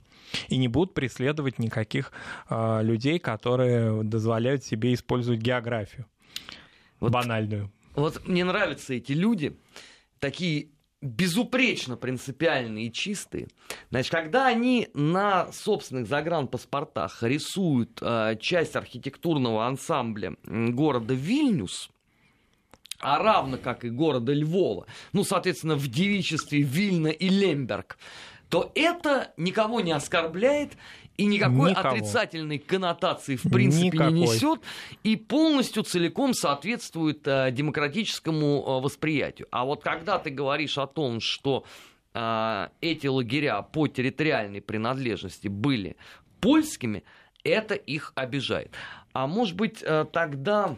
[0.49, 2.11] И не будут преследовать никаких
[2.51, 6.07] э, людей, которые дозволяют себе использовать географию
[6.99, 7.71] Вот банальную.
[7.95, 9.57] Вот мне нравятся эти люди,
[10.19, 10.69] такие
[11.07, 13.49] безупречно принципиальные и чистые.
[13.91, 21.91] Значит, когда они на собственных загранпаспортах рисуют э, часть архитектурного ансамбля города Вильнюс,
[22.99, 27.99] а равно как и города Львова, ну, соответственно, в девичестве Вильна и Лемберг,
[28.49, 30.73] то это никого не оскорбляет
[31.17, 31.89] и никакой Никого.
[31.89, 34.13] отрицательной коннотации в принципе не Никакой.
[34.13, 34.61] несет
[35.03, 39.49] и полностью целиком соответствует э, демократическому э, восприятию.
[39.51, 41.65] А вот когда ты говоришь о том, что
[42.15, 45.97] э, эти лагеря по территориальной принадлежности были
[46.41, 47.03] польскими,
[47.45, 48.73] это их обижает.
[49.13, 50.77] А может быть э, тогда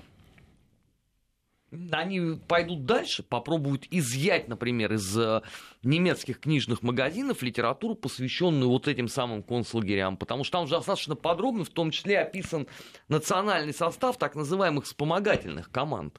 [1.91, 5.43] они пойдут дальше, попробуют изъять, например, из э,
[5.83, 11.65] немецких книжных магазинов литературу, посвященную вот этим самым концлагерям, потому что там же достаточно подробно,
[11.65, 12.67] в том числе описан
[13.09, 16.19] национальный состав так называемых вспомогательных команд.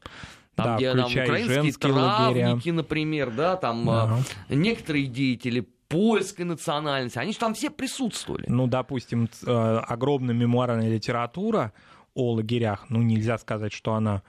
[0.56, 2.46] Там, Да, где там украинские лагеря.
[2.46, 4.18] травники, например, да, там э, Ага.
[4.50, 8.46] некоторые деятели польской национальности, они же там все присутствовали.
[8.48, 11.74] Ну, допустим, э, огромная мемуарная литература
[12.14, 14.22] о лагерях, ну, нельзя сказать, что она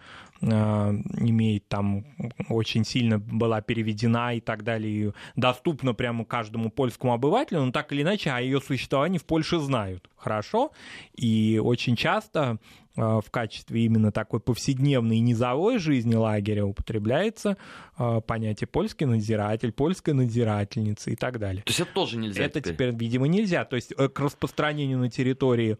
[0.42, 2.04] имеет там
[2.48, 7.92] очень сильно была переведена и так далее, и доступна прямо каждому польскому обывателю, но так
[7.92, 10.08] или иначе о ее существовании в Польше знают.
[10.16, 10.72] Хорошо,
[11.14, 12.58] и очень часто
[13.00, 17.56] в качестве именно такой повседневной и низовой жизни лагеря употребляется
[17.98, 21.62] э, понятие польский надзиратель, польская надзирательница и так далее.
[21.62, 22.74] То есть это тоже нельзя Это теперь.
[22.74, 23.64] теперь, видимо, нельзя.
[23.64, 25.78] То есть э, к распространению на территории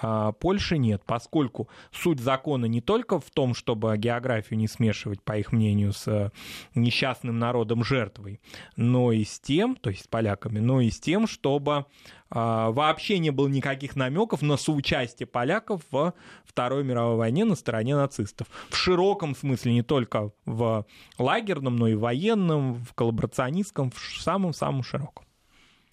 [0.00, 5.36] а, Польши нет, поскольку суть закона не только в том, чтобы географию не смешивать, по
[5.38, 6.30] их мнению, с э,
[6.74, 8.40] несчастным народом жертвой,
[8.76, 11.86] но и с тем, то есть с поляками, но и с тем, чтобы а,
[12.34, 16.14] вообще не было никаких намеков на соучастие поляков в
[16.44, 18.46] Второй мировой войне на стороне нацистов.
[18.70, 20.86] В широком смысле, не только в
[21.18, 25.26] лагерном, но и военном, в коллаборационистском, в самом-самом широком.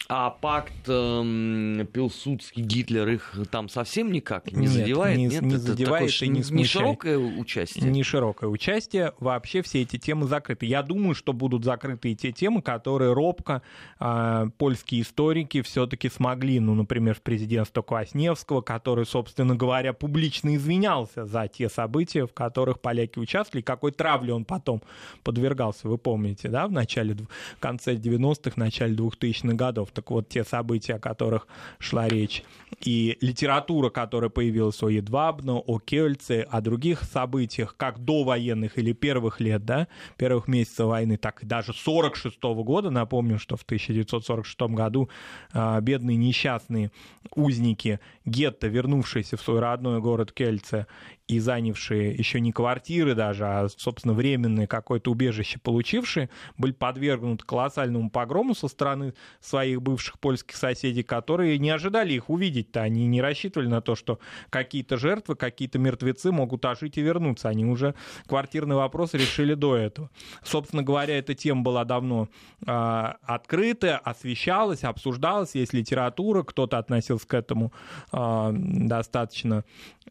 [0.07, 5.17] А пакт эм, Пилсудский, Гитлер их там совсем никак не Нет, задевает?
[5.17, 6.71] не- Нет, не Это задевает такое и не не смущает.
[6.71, 7.91] широкое участие.
[7.91, 10.65] Не широкое участие, вообще все эти темы закрыты.
[10.65, 13.61] Я думаю, что будут закрыты и те темы, которые робко
[13.99, 21.25] а, польские историки все-таки смогли, ну, например, в президентство Квасневского, который, собственно говоря, публично извинялся
[21.27, 24.81] за те события, в которых поляки участвовали, какой травле он потом
[25.23, 29.88] подвергался, вы помните, да, в начале, в конце 90-х, начале 2000-х годов.
[29.91, 31.47] Так вот те события, о которых
[31.79, 32.43] шла речь,
[32.83, 38.93] и литература, которая появилась о Едвабно, о Кельце, о других событиях, как до военных или
[38.93, 43.63] первых лет, да, первых месяцев войны, так и даже 46 -го года, напомню, что в
[43.63, 45.09] 1946 году
[45.53, 46.91] а, бедные несчастные
[47.35, 50.87] узники гетто, вернувшиеся в свой родной город Кельце
[51.29, 58.09] и занявшие еще не квартиры даже, а, собственно, временное какое-то убежище получившие, были подвергнуты колоссальному
[58.09, 62.81] погрому со стороны своих бывших польских соседей, которые не ожидали их увидеть-то.
[62.81, 67.47] Они не рассчитывали на то, что какие-то жертвы, какие-то мертвецы могут ожить и вернуться.
[67.47, 67.93] Они уже
[68.25, 70.09] квартирный вопрос решили до этого.
[70.43, 72.27] Собственно говоря, эта тема была давно
[72.65, 77.71] э, открыта, освещалась, обсуждалась, есть литература, кто-то относился к этому
[78.11, 79.63] э, достаточно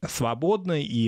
[0.07, 1.08] свободно и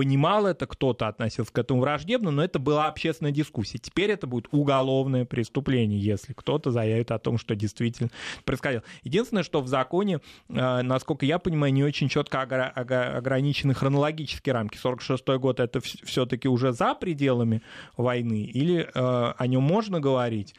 [0.00, 3.76] понимал это, кто-то относился к этому враждебно, но это была общественная дискуссия.
[3.76, 8.08] Теперь это будет уголовное преступление, если кто-то заявит о том, что действительно
[8.46, 8.82] происходило.
[9.02, 14.78] Единственное, что в законе, э, насколько я понимаю, не очень четко ограничены хронологические рамки.
[14.78, 17.60] 46 год это все-таки уже за пределами
[17.96, 20.54] войны, или э, о нем можно говорить?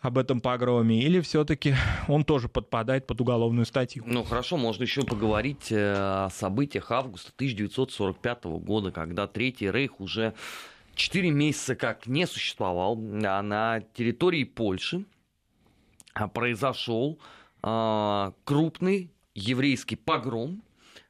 [0.00, 1.74] Об этом погроме, или все-таки
[2.06, 4.04] он тоже подпадает под уголовную статью?
[4.06, 5.94] Ну хорошо, можно еще поговорить э,
[6.26, 10.34] о событиях августа 1945 года, когда Третий Рейх уже
[10.94, 15.04] 4 месяца как не существовал, а на территории Польши
[16.14, 17.18] а, произошел
[17.62, 20.62] а, крупный еврейский погром.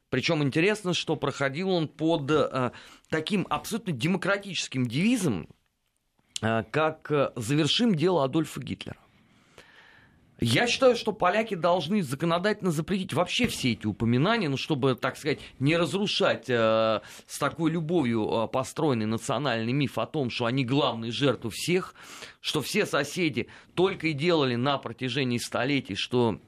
[0.09, 2.71] Причем интересно, что проходил он под а,
[3.09, 5.58] таким абсолютно демократическим девизом, Э,
[6.41, 8.97] как э, завершим дело Адольфа Гитлера.
[10.41, 15.39] Я считаю, что поляки должны законодательно запретить вообще все эти упоминания, ну, чтобы, так сказать,
[15.59, 21.11] не разрушать э, с такой любовью э, построенный национальный миф о том, что они главные
[21.11, 21.93] жертвы всех,
[22.39, 26.39] что все соседи только и делали на протяжении столетий, что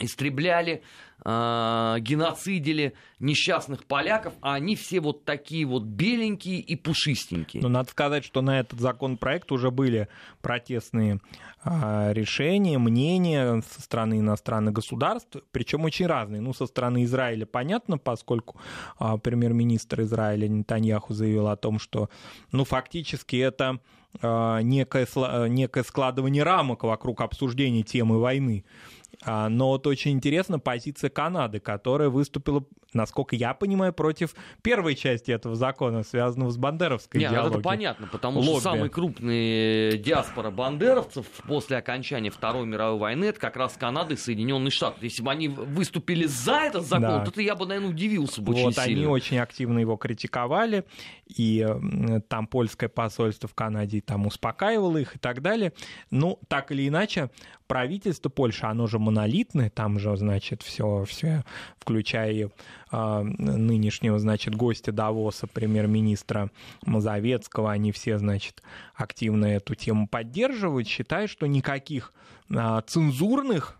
[0.00, 0.82] истребляли,
[1.24, 7.62] э, геноцидили несчастных поляков, а они все вот такие вот беленькие и пушистенькие.
[7.62, 10.08] Но надо сказать, что на этот законопроект уже были
[10.42, 11.20] протестные
[11.64, 16.40] э, решения, мнения со стороны иностранных государств, причем очень разные.
[16.40, 18.60] Ну, со стороны Израиля понятно, поскольку
[18.98, 22.10] э, премьер-министр Израиля Нетаньяху заявил о том, что,
[22.52, 23.78] ну, фактически это
[24.22, 25.08] некое,
[25.48, 28.64] некое складывание рамок вокруг обсуждения темы войны.
[29.24, 35.30] А, но вот очень интересна позиция Канады, которая выступила, насколько я понимаю, против первой части
[35.30, 37.60] этого закона, связанного с бандеровской Нет, ну, идеологией.
[37.60, 38.50] это понятно, потому Лобби.
[38.50, 44.16] что самый крупный диаспора бандеровцев после окончания Второй мировой войны это как раз Канада и
[44.16, 44.98] Соединенные Штаты.
[45.02, 47.30] Если бы они выступили за этот закон, да.
[47.30, 49.00] то я бы, наверное, удивился бы вот очень сильно.
[49.00, 50.84] они очень активно его критиковали,
[51.26, 51.66] и
[52.28, 55.72] там польское посольство в Канаде там успокаивало их и так далее.
[56.10, 57.30] Ну, так или иначе,
[57.74, 61.42] правительство Польши, оно же монолитное, там же, значит, все, все
[61.80, 62.50] включая
[62.92, 66.52] э, нынешнего, значит, гостя Давоса, премьер-министра
[66.86, 68.62] Мазовецкого, они все, значит,
[68.94, 72.12] активно эту тему поддерживают, считают, что никаких
[72.48, 73.76] э, цензурных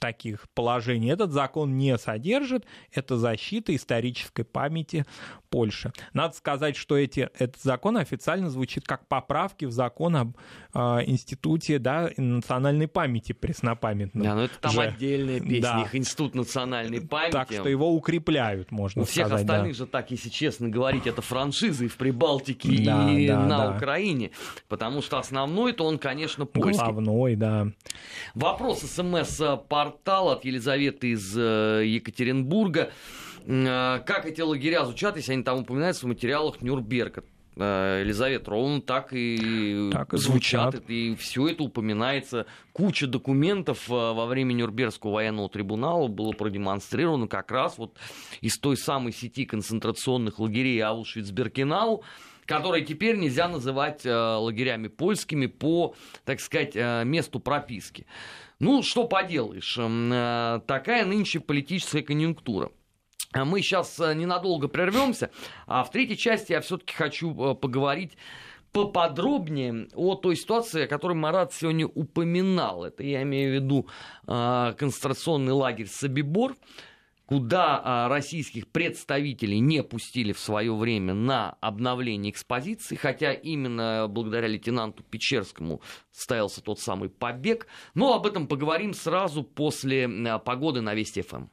[0.00, 2.66] таких положений этот закон не содержит.
[2.92, 5.04] Это защита исторической памяти
[5.50, 5.92] Польши.
[6.14, 10.36] Надо сказать, что эти, этот закон официально звучит как поправки в закон об
[10.72, 14.26] э, институте да, национальной памяти преснопамятного.
[14.26, 14.80] Да, но это там же.
[14.80, 15.82] отдельная песня, да.
[15.82, 17.32] их институт национальной памяти.
[17.32, 19.26] Так что его укрепляют, можно У сказать.
[19.26, 19.78] всех остальных да.
[19.78, 23.76] же, так если честно говорить, это франшизы в Прибалтике да, и да, на да.
[23.76, 24.30] Украине.
[24.68, 26.78] Потому что основной-то он, конечно, польский.
[26.78, 27.68] Главной, да.
[28.34, 32.90] Вопрос СМС-портал от Елизаветы из э, Екатеринбурга.
[33.46, 37.24] Э, как эти лагеря звучат, если они там упоминаются в материалах Нюрнберга?
[37.56, 40.72] Э, Елизавета, ровно так и, так и звучат.
[40.72, 40.90] звучат.
[40.90, 42.46] И все это упоминается.
[42.72, 47.96] Куча документов во время Нюрнбергского военного трибунала было продемонстрировано как раз вот
[48.40, 52.02] из той самой сети концентрационных лагерей Аушвиц-Беркенау,
[52.46, 58.06] которые теперь нельзя называть лагерями польскими по, так сказать, месту прописки.
[58.62, 62.70] Ну, что поделаешь, э, такая нынче политическая конъюнктура.
[63.32, 65.32] А мы сейчас э, ненадолго прервемся,
[65.66, 68.12] а в третьей части я все-таки хочу э, поговорить
[68.70, 72.84] поподробнее о той ситуации, о которой Марат сегодня упоминал.
[72.84, 73.88] Это я имею в виду
[74.24, 76.54] концентрационный лагерь Собибор,
[77.26, 84.48] куда а, российских представителей не пустили в свое время на обновление экспозиции, хотя именно благодаря
[84.48, 85.80] лейтенанту Печерскому
[86.10, 87.66] состоялся тот самый побег.
[87.94, 91.46] Но об этом поговорим сразу после а, погоды на Вести ФМ.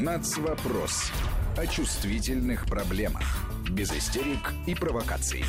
[0.00, 1.10] Нацвопрос
[1.56, 3.24] о чувствительных проблемах.
[3.70, 5.44] Без истерик и провокаций.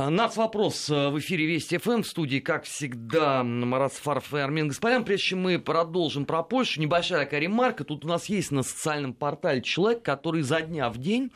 [0.00, 4.38] А, Нац вопрос э, в эфире Вести ФМ в студии, как всегда, Марат Сафаров и
[4.38, 5.04] Армен Гаспарян.
[5.04, 7.82] Прежде чем мы продолжим про Польшу, небольшая такая ремарка.
[7.82, 11.32] Тут у нас есть на социальном портале человек, который за дня в день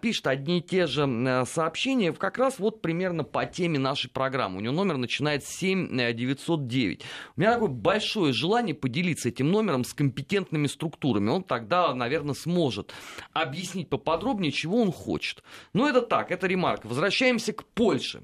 [0.00, 4.58] пишет одни и те же э, сообщения, как раз вот примерно по теме нашей программы.
[4.58, 7.02] У него номер начинает с 7909.
[7.36, 11.30] У меня такое большое желание поделиться этим номером с компетентными структурами.
[11.30, 12.92] Он тогда, наверное, сможет
[13.32, 15.42] объяснить поподробнее, чего он хочет.
[15.72, 16.86] Но это так, это ремарка.
[16.86, 18.22] Возвращаемся к Польше.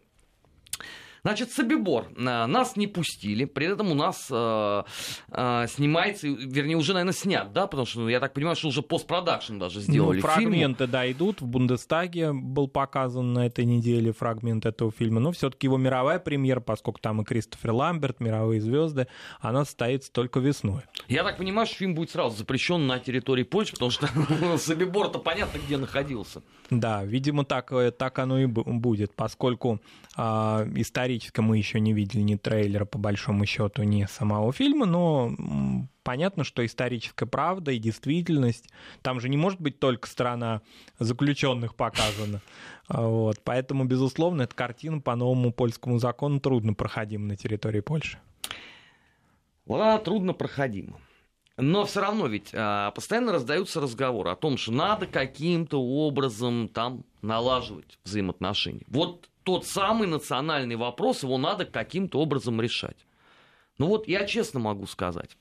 [1.27, 4.83] Значит, Собибор э, нас не пустили, при этом у нас э,
[5.33, 8.81] э, снимается, вернее, уже, наверное, снят, да, потому что, ну, я так понимаю, что уже
[8.81, 10.20] постпродакшн даже сделали.
[10.20, 10.93] Ну, фрагменты, фильму.
[10.93, 11.41] да, идут.
[11.41, 16.61] В Бундестаге был показан на этой неделе фрагмент этого фильма, но все-таки его мировая премьера,
[16.61, 19.09] поскольку там и Кристофер Ламберт, мировые звезды,
[19.41, 20.83] она состоится только весной.
[21.09, 24.07] Я так понимаю, что фильм будет сразу запрещен на территории Польши, потому что
[24.59, 26.43] Собибор-то понятно, где находился.
[26.70, 29.81] Да, видимо, так, так оно и будет, поскольку
[30.16, 30.22] э,
[30.77, 35.33] исторически историческом мы еще не видели ни трейлера, по большому счету, ни самого фильма, но
[36.03, 38.69] понятно, что историческая правда и действительность,
[39.03, 40.62] там же не может быть только страна
[40.99, 42.41] заключенных показана.
[42.89, 43.41] Вот.
[43.43, 48.19] Поэтому, безусловно, эта картина по новому польскому закону трудно проходима на территории Польши.
[49.67, 51.01] Ладно, трудно проходима.
[51.57, 57.03] Но все равно ведь а, постоянно раздаются разговоры о том, что надо каким-то образом там
[57.23, 58.85] налаживать взаимоотношения.
[58.87, 63.07] Вот тот самый национальный вопрос, его надо каким-то образом решать.
[63.78, 65.36] Ну вот я честно могу сказать,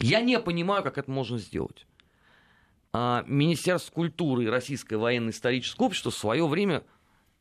[0.00, 1.86] я не понимаю, как это можно сделать.
[2.92, 6.82] А, Министерство культуры и Российское военно-историческое общество в свое время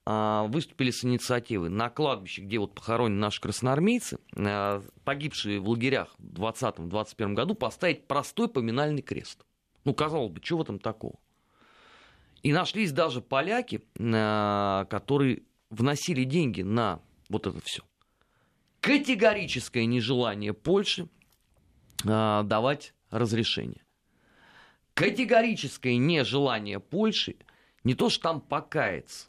[0.05, 6.13] а, выступили с инициативой на кладбище, где вот похоронены наши красноармейцы, а, погибшие в лагерях
[6.19, 9.43] в 2020-2021 году, поставить простой поминальный крест.
[9.83, 11.15] Ну, казалось бы, чего этом такого?
[12.43, 17.83] И нашлись даже поляки, э, которые вносили деньги на вот это все.
[18.81, 21.07] Категорическое нежелание Польши
[22.03, 23.85] э, давать разрешение.
[24.93, 27.37] Категорическое нежелание Польши
[27.85, 29.27] не то, что там покаяться.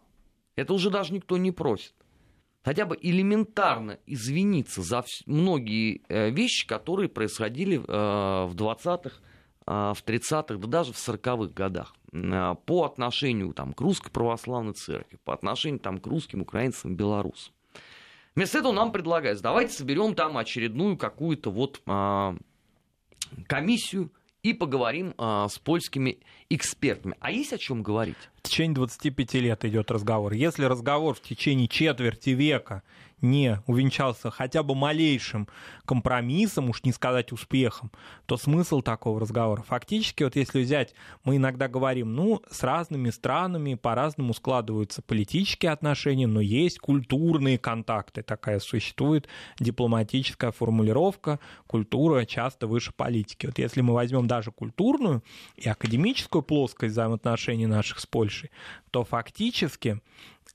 [0.56, 1.94] Это уже даже никто не просит.
[2.64, 9.20] Хотя бы элементарно извиниться за многие э, вещи, которые происходили в 20-х,
[9.66, 11.94] в 30-х, да даже в 40-х годах.
[12.14, 17.52] Э, по отношению там, к русской православной церкви, по отношению там, к русским, украинцам, белорусам.
[18.36, 22.36] Вместо этого нам предлагают, давайте соберем там очередную какую-то вот а,
[23.46, 24.12] комиссию
[24.42, 26.18] и поговорим а, с польскими
[26.50, 27.16] экспертами.
[27.20, 28.16] А есть о чем говорить?
[28.36, 30.32] В течение 25 лет идет разговор.
[30.32, 32.82] Если разговор в течение четверти века
[33.24, 35.48] не увенчался хотя бы малейшим
[35.84, 37.90] компромиссом, уж не сказать успехом,
[38.26, 39.62] то смысл такого разговора?
[39.62, 40.94] Фактически, вот если взять,
[41.24, 48.22] мы иногда говорим, ну, с разными странами по-разному складываются политические отношения, но есть культурные контакты,
[48.22, 53.46] такая существует дипломатическая формулировка, культура часто выше политики.
[53.46, 55.22] Вот если мы возьмем даже культурную
[55.56, 58.50] и академическую плоскость взаимоотношений наших с Польшей,
[58.90, 60.00] то фактически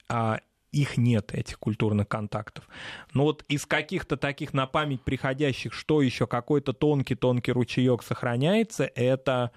[0.07, 0.39] а,
[0.71, 2.67] их нет, этих культурных контактов.
[3.13, 9.51] Но вот из каких-то таких на память приходящих, что еще какой-то тонкий-тонкий ручеек сохраняется, это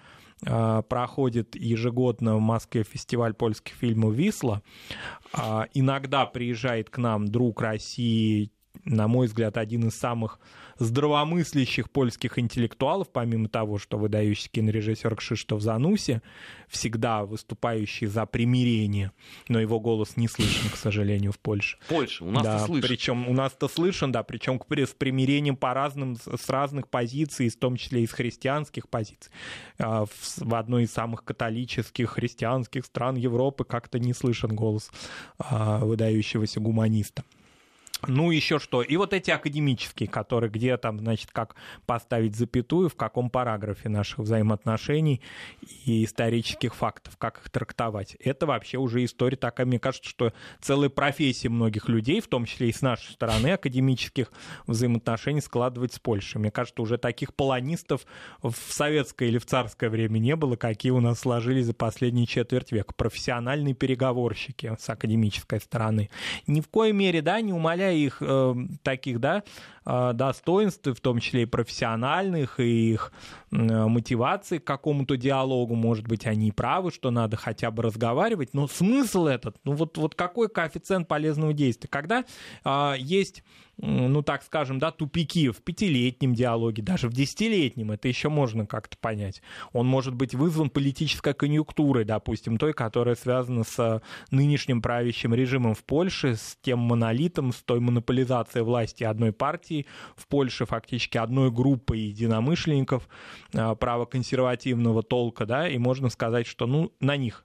[0.44, 4.62] э, проходит ежегодно в Москве фестиваль польских фильмов «Висла».
[5.34, 8.50] Э, иногда приезжает к нам друг России,
[8.84, 10.40] на мой взгляд, один из самых
[10.78, 16.22] здравомыслящих польских интеллектуалов, помимо того, что выдающийся кинорежиссер Кшиштоф Зануси,
[16.68, 19.12] всегда выступающий за примирение,
[19.48, 21.78] но его голос не слышен, к сожалению, в Польше.
[21.88, 22.88] Польша, у нас да, слышен.
[22.88, 27.76] Причем у нас-то слышен, да, причем с примирением по разным, с разных позиций, в том
[27.76, 29.30] числе из христианских позиций.
[29.78, 34.90] А, в одной из самых католических христианских стран Европы как-то не слышен голос
[35.38, 37.22] а, выдающегося гуманиста.
[38.08, 38.82] Ну, еще что.
[38.82, 41.54] И вот эти академические, которые где там, значит, как
[41.86, 45.20] поставить запятую, в каком параграфе наших взаимоотношений
[45.84, 48.16] и исторических фактов, как их трактовать.
[48.16, 52.70] Это вообще уже история такая, мне кажется, что целая профессия многих людей, в том числе
[52.70, 54.32] и с нашей стороны, академических
[54.66, 56.40] взаимоотношений складывать с Польшей.
[56.40, 58.04] Мне кажется, уже таких полонистов
[58.42, 62.72] в советское или в царское время не было, какие у нас сложились за последние четверть
[62.72, 62.94] века.
[62.94, 66.10] Профессиональные переговорщики с академической стороны.
[66.46, 69.42] Ни в коей мере, да, не умаляя их э, таких, да,
[69.84, 73.12] э, достоинств, в том числе и профессиональных, и их
[73.50, 78.54] э, мотивации к какому-то диалогу, может быть, они и правы, что надо хотя бы разговаривать,
[78.54, 81.88] но смысл этот, ну вот, вот какой коэффициент полезного действия?
[81.88, 82.24] Когда
[82.64, 83.42] э, есть
[83.78, 88.96] ну, так скажем, да, тупики в пятилетнем диалоге, даже в десятилетнем, это еще можно как-то
[88.98, 89.42] понять.
[89.72, 95.84] Он может быть вызван политической конъюнктурой, допустим, той, которая связана с нынешним правящим режимом в
[95.84, 101.96] Польше, с тем монолитом, с той монополизацией власти одной партии в Польше, фактически одной группы
[101.96, 103.08] единомышленников
[103.54, 107.44] а, правоконсервативного толка, да, и можно сказать, что, ну, на них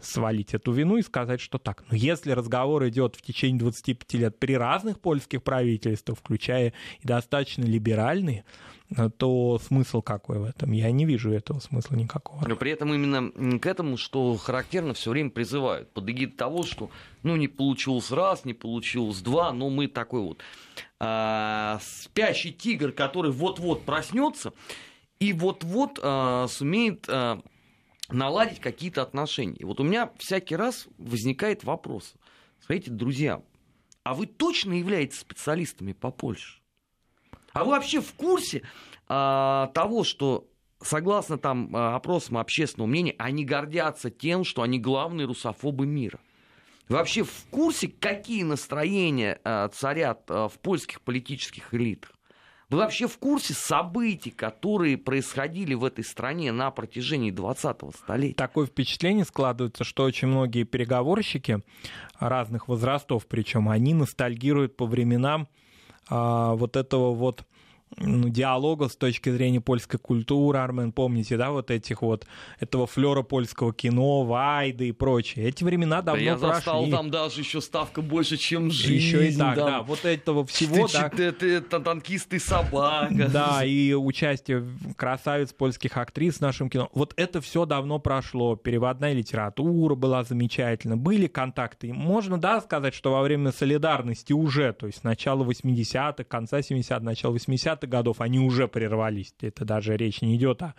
[0.00, 1.84] свалить эту вину и сказать, что так.
[1.90, 7.64] Но если разговор идет в течение 25 лет при разных польских правительствах, включая и достаточно
[7.64, 8.44] либеральные,
[9.18, 10.72] то смысл какой в этом?
[10.72, 12.46] Я не вижу этого смысла никакого.
[12.46, 15.90] Но при этом именно к этому, что характерно, все время призывают.
[15.92, 16.90] Под эгидой того, что
[17.22, 20.38] ну не получилось раз, не получилось два, но мы такой вот
[21.00, 24.52] а, спящий тигр, который вот-вот проснется
[25.20, 27.40] и вот-вот а, сумеет а,
[28.08, 29.56] наладить какие-то отношения.
[29.56, 32.14] И вот у меня всякий раз возникает вопрос.
[32.60, 33.42] Смотрите, друзья,
[34.02, 36.60] а вы точно являетесь специалистами по Польше?
[37.52, 38.62] А вы вообще в курсе
[39.06, 40.48] а, того, что
[40.80, 46.20] согласно там а, опросам общественного мнения, они гордятся тем, что они главные русофобы мира?
[46.88, 52.12] вообще в курсе, какие настроения а, царят а, в польских политических элитах?
[52.70, 58.34] Вы вообще в курсе событий, которые происходили в этой стране на протяжении 20-го столетия?
[58.34, 61.62] Такое впечатление складывается, что очень многие переговорщики
[62.18, 65.48] разных возрастов, причем они ностальгируют по временам
[66.10, 67.46] а, вот этого вот
[67.96, 72.26] ну, диалога с точки зрения польской культуры, Армен, помните, да, вот этих вот,
[72.60, 75.46] этого флера польского кино, Вайды и прочее.
[75.46, 76.54] Эти времена давно да я прошли.
[76.54, 78.94] застал там даже еще ставка больше, чем жизнь.
[78.94, 81.08] Еще и так, да, да вот этого всего, ты, да.
[81.08, 83.28] Ты, ты, ты танкист и собака.
[83.32, 84.64] Да, и участие
[84.96, 86.88] красавиц польских актрис в нашем кино.
[86.92, 88.56] Вот это все давно прошло.
[88.56, 90.96] Переводная литература была замечательна.
[90.96, 91.92] Были контакты.
[91.92, 97.36] Можно, да, сказать, что во время солидарности уже, то есть начало 80-х, конца 70-х, начало
[97.36, 99.34] 80-х, 50-х годов они уже прервались.
[99.40, 100.74] Это даже речь не идет о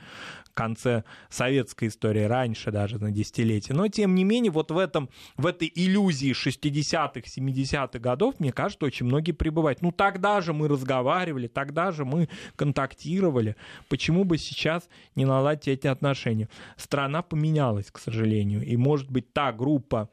[0.53, 3.75] конце советской истории, раньше даже на десятилетие.
[3.75, 8.85] Но, тем не менее, вот в, этом, в этой иллюзии 60-х, 70-х годов, мне кажется,
[8.85, 9.81] очень многие пребывают.
[9.81, 13.55] Ну, тогда же мы разговаривали, тогда же мы контактировали.
[13.87, 16.49] Почему бы сейчас не наладить эти отношения?
[16.75, 18.65] Страна поменялась, к сожалению.
[18.65, 20.09] И, может быть, та группа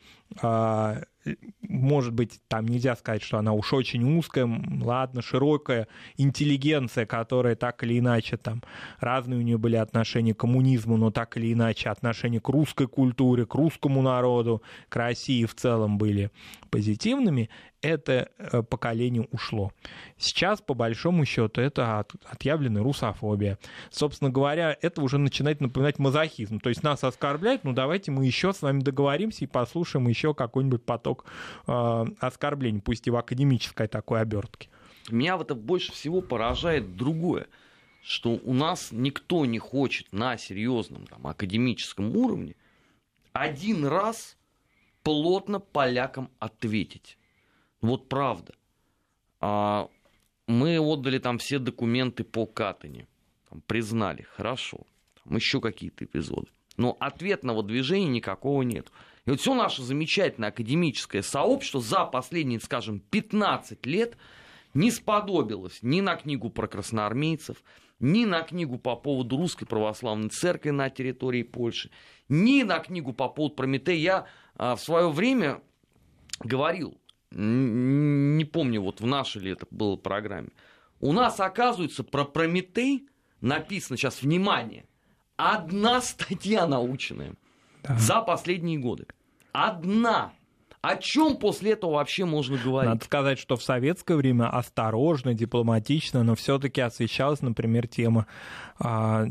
[1.69, 4.49] может быть, там нельзя сказать, что она уж очень узкая,
[4.81, 8.63] ладно, широкая интеллигенция, которая так или иначе там
[9.01, 13.47] разные у нее были отношения к коммунизму, но так или иначе отношения к русской культуре,
[13.47, 16.31] к русскому народу, к России в целом были
[16.77, 17.49] позитивными,
[17.81, 19.73] это э, поколение ушло.
[20.19, 23.59] Сейчас, по большому счету, это от, отъявленная русофобия.
[23.91, 26.61] Собственно говоря, это уже начинает напоминать мазохизм.
[26.61, 30.85] То есть нас оскорбляют, ну давайте мы еще с вами договоримся и послушаем еще какой-нибудь
[30.85, 31.25] поток
[31.67, 34.69] э, оскорблений, пусть и в академической такой обертке.
[35.11, 37.47] Меня в это больше всего поражает другое,
[38.03, 42.55] что у нас никто не хочет на серьезном там, академическом уровне
[43.33, 44.37] один раз
[45.07, 47.17] плотно полякам ответить.
[47.81, 48.55] Вот правда.
[49.41, 49.89] А
[50.49, 53.07] мы отдали там все документы по Катане.
[53.69, 54.81] Признали, хорошо.
[55.23, 56.49] Там еще какие-то эпизоды.
[56.77, 58.91] Но ответного движения никакого нет.
[59.27, 64.17] И вот все наше замечательное академическое сообщество за последние, скажем, 15 лет
[64.75, 67.59] не сподобилось ни на книгу про красноармейцев,
[67.99, 71.91] ни на книгу по поводу русской православной церкви на территории Польши,
[72.29, 73.97] ни на книгу по поводу Прометея.
[73.97, 74.27] Я
[74.57, 75.61] а, в свое время
[76.41, 76.99] говорил,
[77.31, 80.51] не помню, вот в нашей ли это было программе,
[81.01, 83.09] у нас, оказывается, про Прометей
[83.41, 84.87] написано сейчас, внимание,
[85.37, 87.35] одна статья научная
[87.83, 87.97] да.
[87.99, 89.07] за последние годы.
[89.53, 90.33] Одна.
[90.87, 92.89] О чем после этого вообще можно говорить?
[92.89, 98.27] Надо сказать, что в советское время осторожно, дипломатично, но все-таки освещалась, например, тема
[98.79, 99.27] а,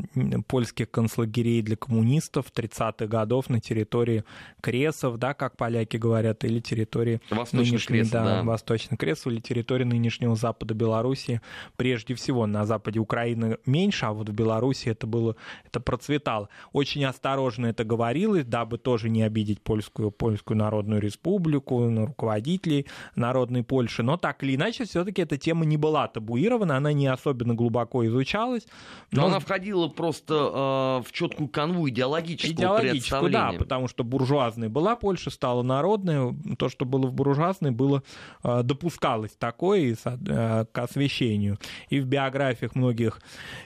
[0.48, 4.24] польских концлагерей для коммунистов 30-х годов на территории
[4.60, 8.42] Кресов, да, как поляки говорят, или территории Восточный Крест, да, да.
[8.42, 11.40] Восточный Крест, или территории нынешнего запада Беларуси.
[11.76, 16.50] Прежде всего, на западе Украины меньше, а вот в Беларуси это было, это процветало.
[16.72, 22.86] Очень осторожно это говорилось, дабы тоже не обидеть польскую, польскую народную республику, республику, на руководителей
[23.14, 27.54] Народной Польши, но так или иначе все-таки эта тема не была табуирована, она не особенно
[27.54, 28.66] глубоко изучалась.
[29.10, 34.68] Но, но она входила просто э, в четкую канву идеологического идеологическую, да, потому что буржуазной
[34.68, 38.02] была Польша, стала народной, то, что было в буржуазной, было,
[38.42, 41.58] э, допускалось такое э, к освещению.
[41.88, 43.20] И в биографиях многих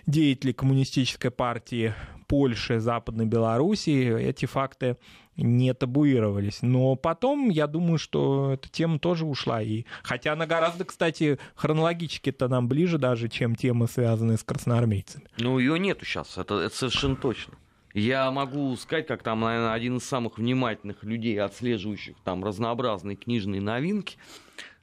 [0.06, 1.94] деятелей коммунистической партии
[2.30, 4.96] Польши, Западной Белоруссии эти факты
[5.36, 6.62] не табуировались.
[6.62, 9.60] Но потом, я думаю, что эта тема тоже ушла.
[9.60, 15.24] И, хотя она гораздо, кстати, хронологически-то нам ближе даже, чем темы, связанные с красноармейцами.
[15.38, 17.54] Ну, ее нету сейчас, это, это совершенно точно.
[17.94, 23.60] Я могу сказать, как там, наверное, один из самых внимательных людей, отслеживающих там разнообразные книжные
[23.60, 24.18] новинки,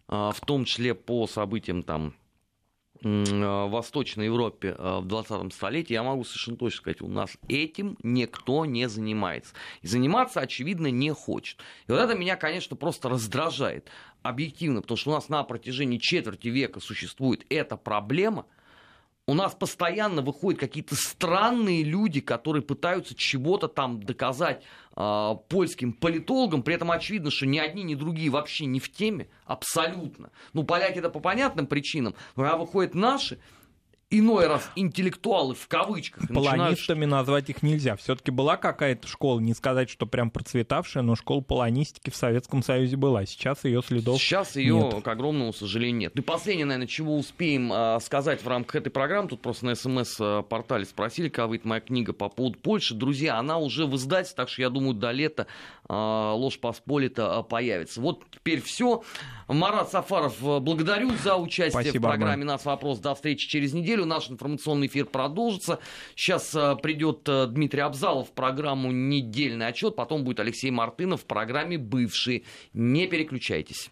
[0.09, 2.13] а, в том числе по событиям там
[3.01, 8.65] Восточной Европе а, в 20 столетии, я могу совершенно точно сказать, у нас этим никто
[8.65, 9.53] не занимается.
[9.81, 11.59] И заниматься, очевидно, не хочет.
[11.87, 13.89] И вот это меня, конечно, просто раздражает
[14.23, 18.45] объективно, потому что у нас на протяжении четверти века существует эта проблема–
[19.27, 24.63] у нас постоянно выходят какие-то странные люди, которые пытаются чего-то там доказать
[24.95, 29.27] э, польским политологам, при этом очевидно, что ни одни, ни другие вообще не в теме,
[29.45, 30.31] абсолютно.
[30.53, 33.37] Ну, поляки это по понятным причинам, а выходят наши,
[34.09, 36.27] иной раз интеллектуалы в кавычках.
[36.29, 37.11] Полонистами начинают...
[37.11, 37.95] назвать их нельзя.
[37.97, 42.95] Все-таки была какая-то школа, не сказать, что прям процветавшая, но школа полонистики в Советском Союзе
[42.95, 43.25] была.
[43.25, 45.03] Сейчас ее следов Сейчас ее, нет.
[45.03, 46.15] к огромному сожалению, нет.
[46.15, 50.85] И последнее, наверное, чего успеем а, сказать в рамках этой программы, тут просто на СМС-портале
[50.85, 52.93] спросили, когда выйдет моя книга по поводу Польши.
[52.93, 57.43] Друзья, она уже в издательстве, так что я думаю, до лета а, ложь посполита а,
[57.43, 58.01] появится.
[58.01, 59.03] Вот теперь все.
[59.47, 62.99] Марат Сафаров, э, благодарю за участие Спасибо, в программе «Нас вопрос».
[62.99, 64.05] До встречи через неделю.
[64.05, 65.79] Наш информационный эфир продолжится.
[66.15, 69.95] Сейчас э, придет э, Дмитрий Абзалов в программу «Недельный отчет».
[69.95, 72.43] Потом будет Алексей Мартынов в программе «Бывшие».
[72.73, 73.89] Не переключайтесь.